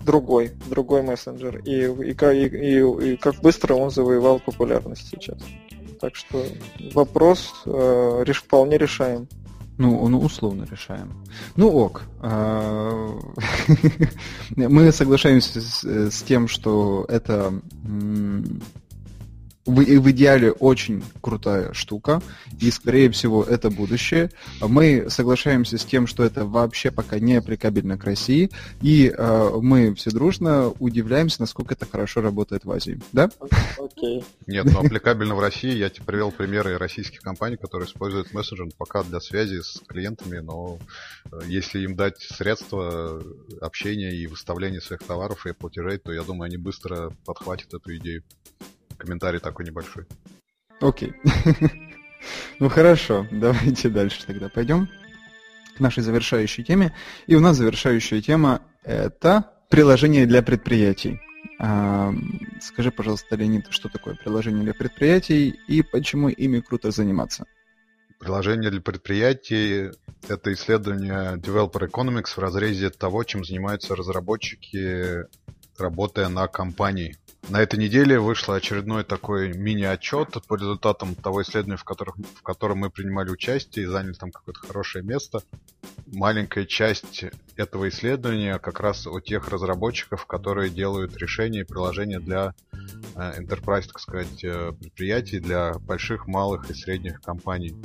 [0.06, 1.58] другой, другой мессенджер.
[1.60, 5.40] И, и, и, и, как быстро он завоевал популярность сейчас.
[6.00, 6.46] Так что
[6.94, 9.28] вопрос э, реш, вполне решаем.
[9.78, 11.12] Ну, ну, условно решаем.
[11.56, 12.04] Ну, ок.
[12.22, 13.12] А,
[14.56, 15.60] мы соглашаемся
[16.10, 17.54] с тем, что это
[19.66, 22.22] в, в идеале очень крутая штука,
[22.60, 24.32] и, скорее всего, это будущее.
[24.62, 28.52] Мы соглашаемся с тем, что это вообще пока не аппликабельно к России,
[28.82, 33.00] и э, мы все дружно удивляемся, насколько это хорошо работает в Азии.
[33.12, 33.30] Да?
[33.78, 34.24] Окей.
[34.48, 35.76] Нет, но аппликабельно в России.
[35.76, 40.80] Я тебе привел примеры российских компаний, которые используют мессенджер пока для связи с клиентами, но
[41.32, 43.22] э, если им дать средства
[43.62, 48.24] общения и выставления своих товаров и платежей, то я думаю, они быстро подхватят эту идею
[48.96, 50.06] комментарий такой небольшой.
[50.80, 51.14] Окей.
[52.60, 54.90] ну хорошо, давайте дальше тогда пойдем
[55.78, 56.94] к нашей завершающей теме.
[57.28, 61.20] И у нас завершающая тема это приложение для предприятий.
[61.60, 62.14] А,
[62.62, 67.46] скажи, пожалуйста, Леонид, что такое приложение для предприятий и почему ими круто заниматься?
[68.20, 69.92] Приложение для предприятий–
[70.28, 75.26] это исследование Developer Economics в разрезе того, чем занимаются разработчики,
[75.78, 77.18] работая на компании.
[77.48, 82.80] На этой неделе вышел очередной такой мини-отчет по результатам того исследования, в, которых, в котором
[82.80, 85.44] мы принимали участие и заняли там какое-то хорошее место.
[86.08, 87.24] Маленькая часть
[87.56, 93.88] этого исследования как раз о тех разработчиков, которые делают решения и приложения для э, enterprise,
[93.88, 97.76] так сказать, э, предприятий, для больших, малых и средних компаний.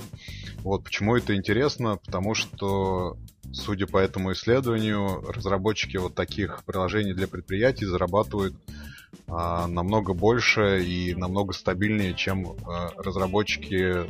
[0.62, 3.18] Вот почему это интересно, потому что
[3.52, 8.54] Судя по этому исследованию, разработчики вот таких приложений для предприятий зарабатывают
[9.26, 14.06] а, намного больше и намного стабильнее, чем а, разработчики,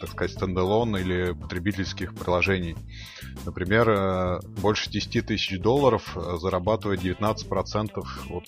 [0.00, 2.76] так сказать, стендалон или потребительских приложений.
[3.44, 8.44] Например, а, больше 10 тысяч долларов а, зарабатывает 19% вот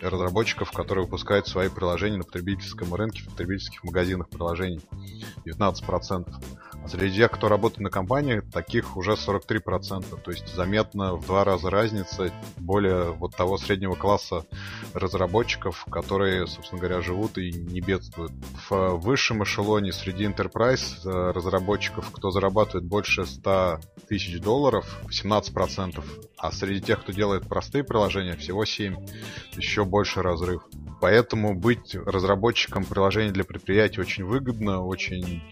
[0.00, 4.80] разработчиков, которые выпускают свои приложения на потребительском рынке, в потребительских магазинах приложений.
[5.44, 6.34] 19%.
[6.86, 10.20] Среди тех, кто работает на компании, таких уже 43%.
[10.22, 14.44] То есть заметно в два раза разница более вот того среднего класса
[14.92, 18.32] разработчиков, которые, собственно говоря, живут и не бедствуют.
[18.68, 26.04] В высшем эшелоне среди enterprise э, разработчиков, кто зарабатывает больше 100 тысяч долларов, 17%.
[26.36, 28.96] А среди тех, кто делает простые приложения, всего 7.
[29.56, 30.62] Еще больше разрыв.
[31.00, 35.42] Поэтому быть разработчиком приложений для предприятий очень выгодно, очень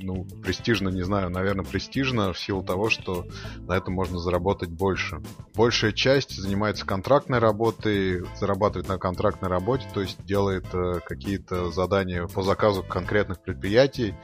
[0.00, 3.26] ну, престижно, не знаю, наверное, престижно в силу того, что
[3.60, 5.20] на этом можно заработать больше.
[5.54, 12.26] Большая часть занимается контрактной работой, зарабатывает на контрактной работе, то есть делает э, какие-то задания
[12.26, 14.14] по заказу конкретных предприятий.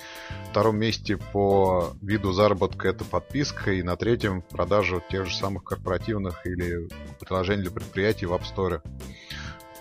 [0.46, 5.64] В втором месте по виду заработка это подписка, и на третьем продажа тех же самых
[5.64, 6.88] корпоративных или
[7.20, 8.82] приложений для предприятий в App Store.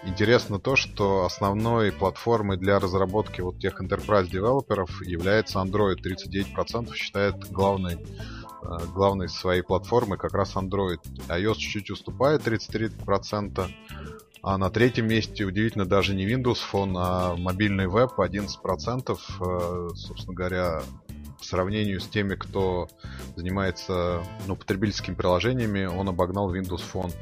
[0.04, 5.98] Интересно то, что основной платформой для разработки вот тех enterprise девелоперов является Android.
[5.98, 11.00] 39% считает главной э, главной своей платформой как раз Android.
[11.28, 13.72] iOS чуть-чуть уступает 33%.
[14.44, 19.20] А на третьем месте, удивительно, даже не Windows Phone, а мобильный веб 11%.
[19.40, 20.82] Э, собственно говоря,
[21.38, 22.88] по сравнению с теми, кто
[23.36, 27.14] занимается ну, потребительскими приложениями, он обогнал Windows Phone.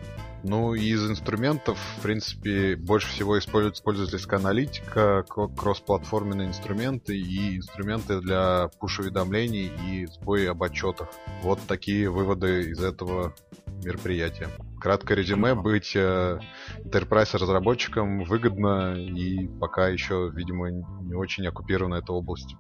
[0.44, 8.70] Ну, из инструментов, в принципе, больше всего используется пользовательская аналитика, кроссплатформенные инструменты и инструменты для
[8.80, 11.10] пуш-уведомлений и сбои об отчетах.
[11.44, 13.36] Вот такие выводы из этого
[13.84, 14.48] мероприятия.
[14.80, 16.40] Краткое резюме, быть э,
[16.86, 22.56] enterprise разработчиком выгодно и пока еще, видимо, не очень оккупирована эта область.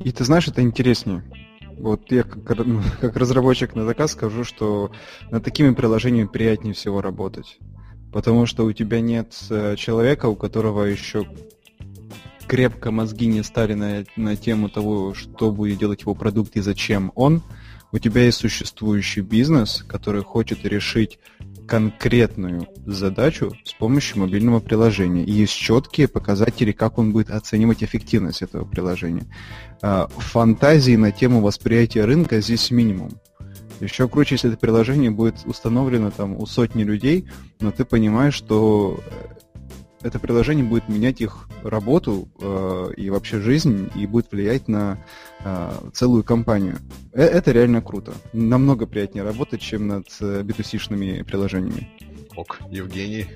[0.00, 1.24] И ты знаешь, это интереснее.
[1.78, 2.58] Вот я как,
[3.00, 4.92] как разработчик на заказ скажу, что
[5.30, 7.58] над такими приложениями приятнее всего работать.
[8.12, 11.26] Потому что у тебя нет э, человека, у которого еще
[12.46, 17.10] крепко мозги не стали на, на тему того, что будет делать его продукт и зачем
[17.14, 17.42] он.
[17.92, 21.18] У тебя есть существующий бизнес, который хочет решить
[21.72, 25.24] конкретную задачу с помощью мобильного приложения.
[25.24, 29.24] И есть четкие показатели, как он будет оценивать эффективность этого приложения.
[29.80, 33.12] А, фантазии на тему восприятия рынка здесь минимум.
[33.80, 37.26] Еще круче, если это приложение будет установлено там у сотни людей,
[37.58, 39.00] но ты понимаешь, что
[40.02, 44.98] это приложение будет менять их работу э, и вообще жизнь, и будет влиять на
[45.40, 46.78] э, целую компанию.
[47.12, 48.12] Э это реально круто.
[48.32, 51.88] Намного приятнее работать, чем над э, B2C-шными приложениями.
[52.36, 53.26] Ок, Евгений.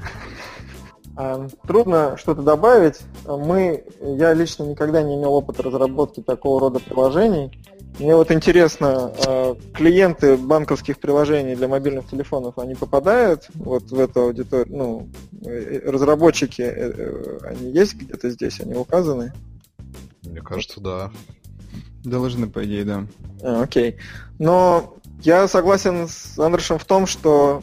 [1.17, 3.01] А, трудно что-то добавить.
[3.27, 7.59] Мы, я лично никогда не имел опыта разработки такого рода приложений.
[7.99, 14.25] Мне вот интересно, а, клиенты банковских приложений для мобильных телефонов, они попадают вот в эту
[14.25, 14.77] аудиторию?
[14.77, 15.09] Ну,
[15.47, 19.33] э, разработчики, э, э, они есть где-то здесь, они указаны?
[20.23, 21.11] Мне кажется, да.
[22.05, 23.07] Должны, по идее, да.
[23.43, 23.97] А, окей.
[24.39, 27.63] Но я согласен с Андрешем в том, что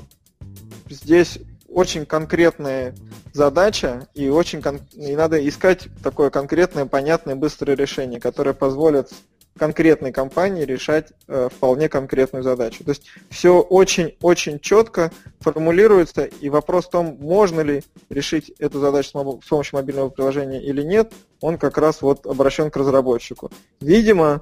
[0.90, 1.38] здесь
[1.74, 2.96] очень конкретная
[3.34, 4.80] задача, и очень кон...
[4.94, 9.10] и надо искать такое конкретное, понятное, быстрое решение, которое позволит
[9.58, 12.84] конкретной компании решать э, вполне конкретную задачу.
[12.84, 19.10] То есть все очень-очень четко формулируется, и вопрос в том, можно ли решить эту задачу
[19.10, 23.52] с, с помощью мобильного приложения или нет, он как раз вот обращен к разработчику.
[23.80, 24.42] Видимо,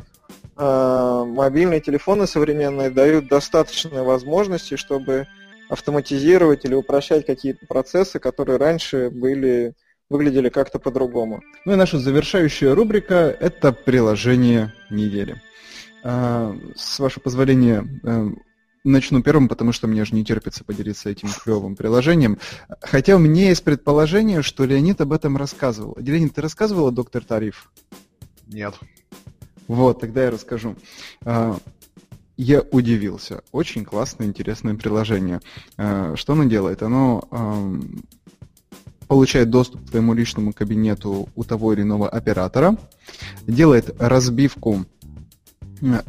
[0.57, 5.27] э, мобильные телефоны современные дают достаточно возможностей, чтобы
[5.71, 9.73] автоматизировать или упрощать какие-то процессы, которые раньше были
[10.09, 11.41] выглядели как-то по-другому.
[11.63, 15.41] Ну и наша завершающая рубрика– это приложение недели.
[16.03, 18.29] А, с вашего позволения, э,
[18.83, 22.39] начну первым, потому что мне же не терпится поделиться этим клевым приложением.
[22.81, 25.95] Хотя у меня есть предположение, что Леонид об этом рассказывал.
[25.97, 27.71] Леонид, ты рассказывала доктор Тариф?
[28.47, 28.73] Нет.
[29.67, 30.75] Вот, тогда я расскажу.
[32.37, 33.41] Я удивился.
[33.51, 35.41] Очень классное, интересное приложение.
[35.77, 36.81] А, что оно делает?
[36.83, 37.27] Оно
[39.11, 42.77] получает доступ к твоему личному кабинету у того или иного оператора,
[43.45, 45.00] делает разбивку э,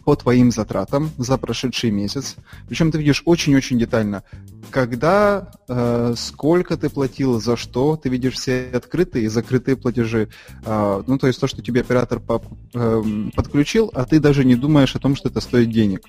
[0.05, 2.37] по твоим затратам за прошедший месяц.
[2.69, 4.23] Причем ты видишь очень-очень детально,
[4.71, 7.97] когда, э, сколько ты платил, за что.
[7.97, 10.29] Ты видишь все открытые и закрытые платежи.
[10.65, 12.43] Э, ну, то есть то, что тебе оператор по,
[12.75, 13.03] э,
[13.35, 16.03] подключил, а ты даже не думаешь о том, что это стоит денег.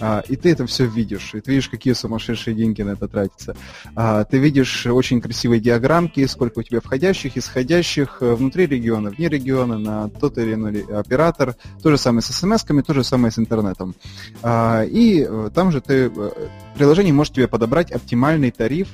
[0.00, 3.56] А, и ты это все видишь, и ты видишь, какие сумасшедшие деньги на это тратятся.
[3.94, 9.28] А, ты видишь очень красивые диаграммки, сколько у тебя входящих, исходящих э, внутри региона, вне
[9.28, 11.54] региона, на тот или иной оператор.
[11.82, 13.94] То же самое с смс-ками, то же самое с интернетом.
[14.42, 16.30] А, и э, там же ты, э,
[16.74, 18.88] приложение может тебе подобрать оптимальный тариф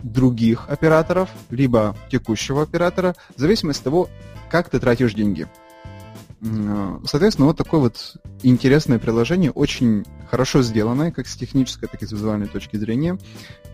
[0.00, 4.08] других операторов, либо текущего оператора, в зависимости от того,
[4.50, 5.48] как ты тратишь деньги.
[7.06, 12.12] Соответственно, вот такое вот интересное приложение, очень хорошо сделанное, как с технической, так и с
[12.12, 13.18] визуальной точки зрения.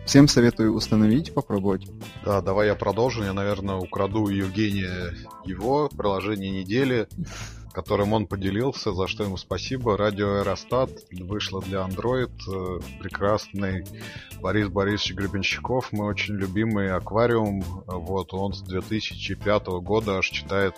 [0.06, 1.88] Всем советую установить, попробовать.
[2.24, 3.24] Да, давай я продолжу.
[3.24, 7.08] Я, наверное, украду у Евгения его приложение недели
[7.70, 9.96] которым он поделился, за что ему спасибо.
[9.96, 12.30] Радио Аэростат вышло для Android.
[12.48, 13.84] Э, прекрасный
[14.40, 17.62] Борис Борисович Гребенщиков, мы очень любимый аквариум.
[17.86, 20.74] Вот он с 2005 года аж читает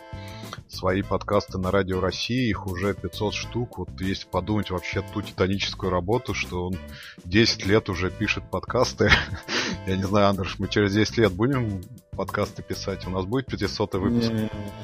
[0.68, 3.78] свои подкасты на Радио России, их уже 500 штук.
[3.78, 6.76] Вот если подумать вообще ту титаническую работу, что он
[7.24, 9.10] 10 лет уже пишет подкасты.
[9.86, 11.80] Я не знаю, Андрюш, мы через 10 лет будем
[12.14, 13.06] подкасты писать.
[13.06, 14.30] У нас будет 500 выпуск?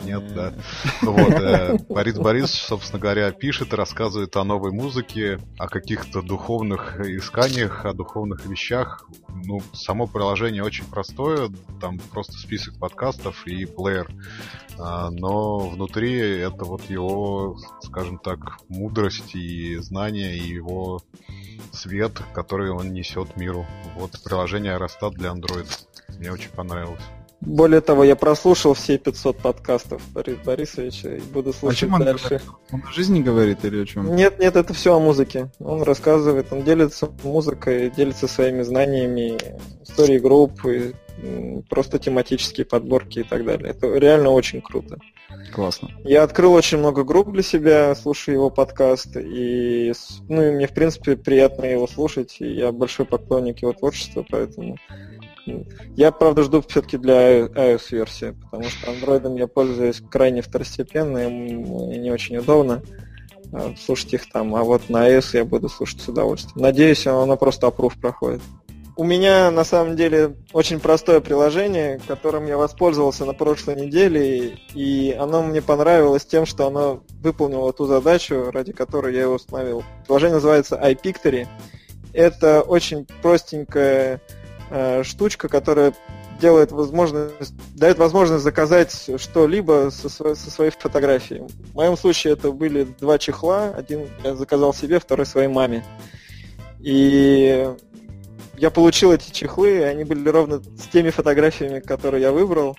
[0.05, 0.55] Нет, да.
[1.03, 6.99] Вот, э, Борис Борис, собственно говоря, пишет и рассказывает о новой музыке, о каких-то духовных
[7.01, 9.07] исканиях, о духовных вещах.
[9.45, 11.51] Ну, само приложение очень простое,
[11.83, 14.11] там просто список подкастов и плеер.
[14.79, 21.03] А, но внутри это вот его, скажем так, мудрость и знания, и его
[21.73, 23.67] свет, который он несет миру.
[23.97, 25.69] Вот приложение Аэростат для Android.
[26.19, 27.03] Мне очень понравилось.
[27.41, 32.41] Более того, я прослушал все 500 подкастов Бориса Борисовича и буду слушать о чем дальше.
[32.73, 34.15] Он, он о жизни говорит или о чем?
[34.17, 35.51] Нет, нет, это все о музыке.
[35.61, 39.39] Он рассказывает, он делится музыкой, делится своими знаниями,
[39.83, 40.95] истории группы,
[41.69, 43.71] просто тематические подборки и так далее.
[43.71, 44.99] Это реально очень круто.
[45.53, 45.91] Классно.
[46.05, 49.93] Я открыл очень много групп для себя, слушаю его подкаст, и,
[50.29, 54.77] ну, и мне, в принципе, приятно его слушать, и я большой поклонник его творчества, поэтому
[55.97, 62.11] я, правда, жду все-таки для iOS-версии, потому что Android я пользуюсь крайне второстепенно, и не
[62.11, 62.83] очень удобно
[63.53, 66.63] а, слушать их там, а вот на iOS я буду слушать с удовольствием.
[66.63, 68.43] Надеюсь, оно просто опруф проходит.
[68.99, 75.17] У меня на самом деле очень простое приложение, которым я воспользовался на прошлой неделе, и
[75.17, 79.85] оно мне понравилось тем, что оно выполнило ту задачу, ради которой я его установил.
[80.05, 81.47] Приложение называется iPictory.
[82.13, 84.21] Это очень простенькое
[84.71, 85.95] Э, штучка, которая
[86.41, 91.47] делает возможность, дает возможность заказать что-либо со, со своей фотографией.
[91.73, 93.71] В моем случае это были два чехла.
[93.71, 95.85] Один я заказал себе, второй своей маме.
[96.81, 97.69] И
[98.57, 102.77] я получил эти чехлы, и они были ровно с теми фотографиями, которые я выбрал.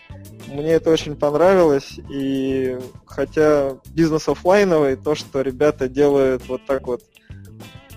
[0.48, 7.04] Мне это очень понравилось, и хотя бизнес офлайновый, то, что ребята делают вот так вот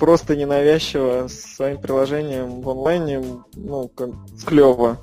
[0.03, 3.22] просто ненавязчиво с своим приложением в онлайне,
[3.55, 4.11] ну, как
[4.44, 4.98] клево.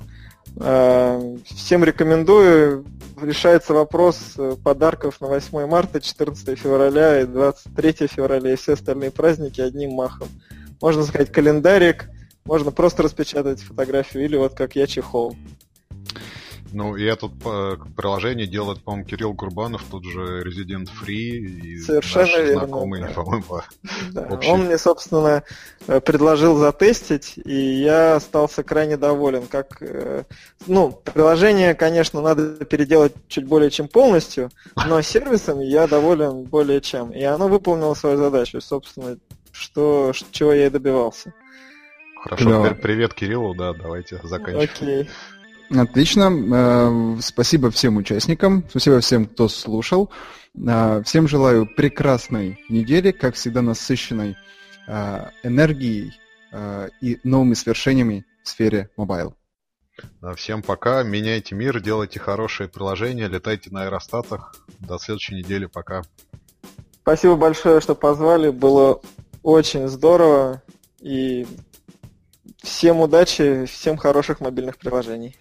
[0.58, 2.84] А, всем рекомендую.
[3.18, 9.62] Решается вопрос подарков на 8 марта, 14 февраля и 23 февраля и все остальные праздники
[9.62, 10.28] одним махом.
[10.82, 12.10] Можно сказать календарик,
[12.44, 15.34] можно просто распечатать фотографию или вот как я чехол.
[16.72, 17.28] Ну, и это
[17.96, 21.38] приложение делает, по-моему, Кирилл Курбанов, тут же Resident Free.
[21.38, 22.66] И Совершенно наш верно.
[22.66, 23.08] знакомый, да.
[23.08, 23.60] по-моему,
[24.12, 24.40] да.
[24.48, 25.42] Он мне, собственно,
[25.86, 29.46] э, предложил затестить, и я остался крайне доволен.
[29.46, 30.24] Как, э,
[30.66, 34.50] ну, приложение, конечно, надо переделать чуть более чем полностью,
[34.86, 37.10] но сервисом я доволен более чем.
[37.10, 39.18] И оно выполнило свою задачу, собственно,
[39.52, 41.32] что, чего я и добивался.
[42.22, 44.70] Хорошо, теперь привет Кириллу, да, давайте заканчиваем.
[44.70, 45.10] Окей.
[45.70, 46.30] Отлично.
[46.32, 50.10] Э, спасибо всем участникам, спасибо всем, кто слушал.
[50.54, 54.36] Э, всем желаю прекрасной недели, как всегда насыщенной
[54.86, 56.12] э, энергией
[57.00, 59.36] и новыми свершениями в сфере mobile.
[60.34, 64.56] Всем пока, меняйте мир, делайте хорошие приложения, летайте на аэростатах.
[64.80, 66.02] До следующей недели, пока.
[67.02, 69.00] Спасибо большое, что позвали, было
[69.44, 70.60] очень здорово
[70.98, 71.46] и
[72.62, 75.36] всем удачи, всем хороших мобильных приложений.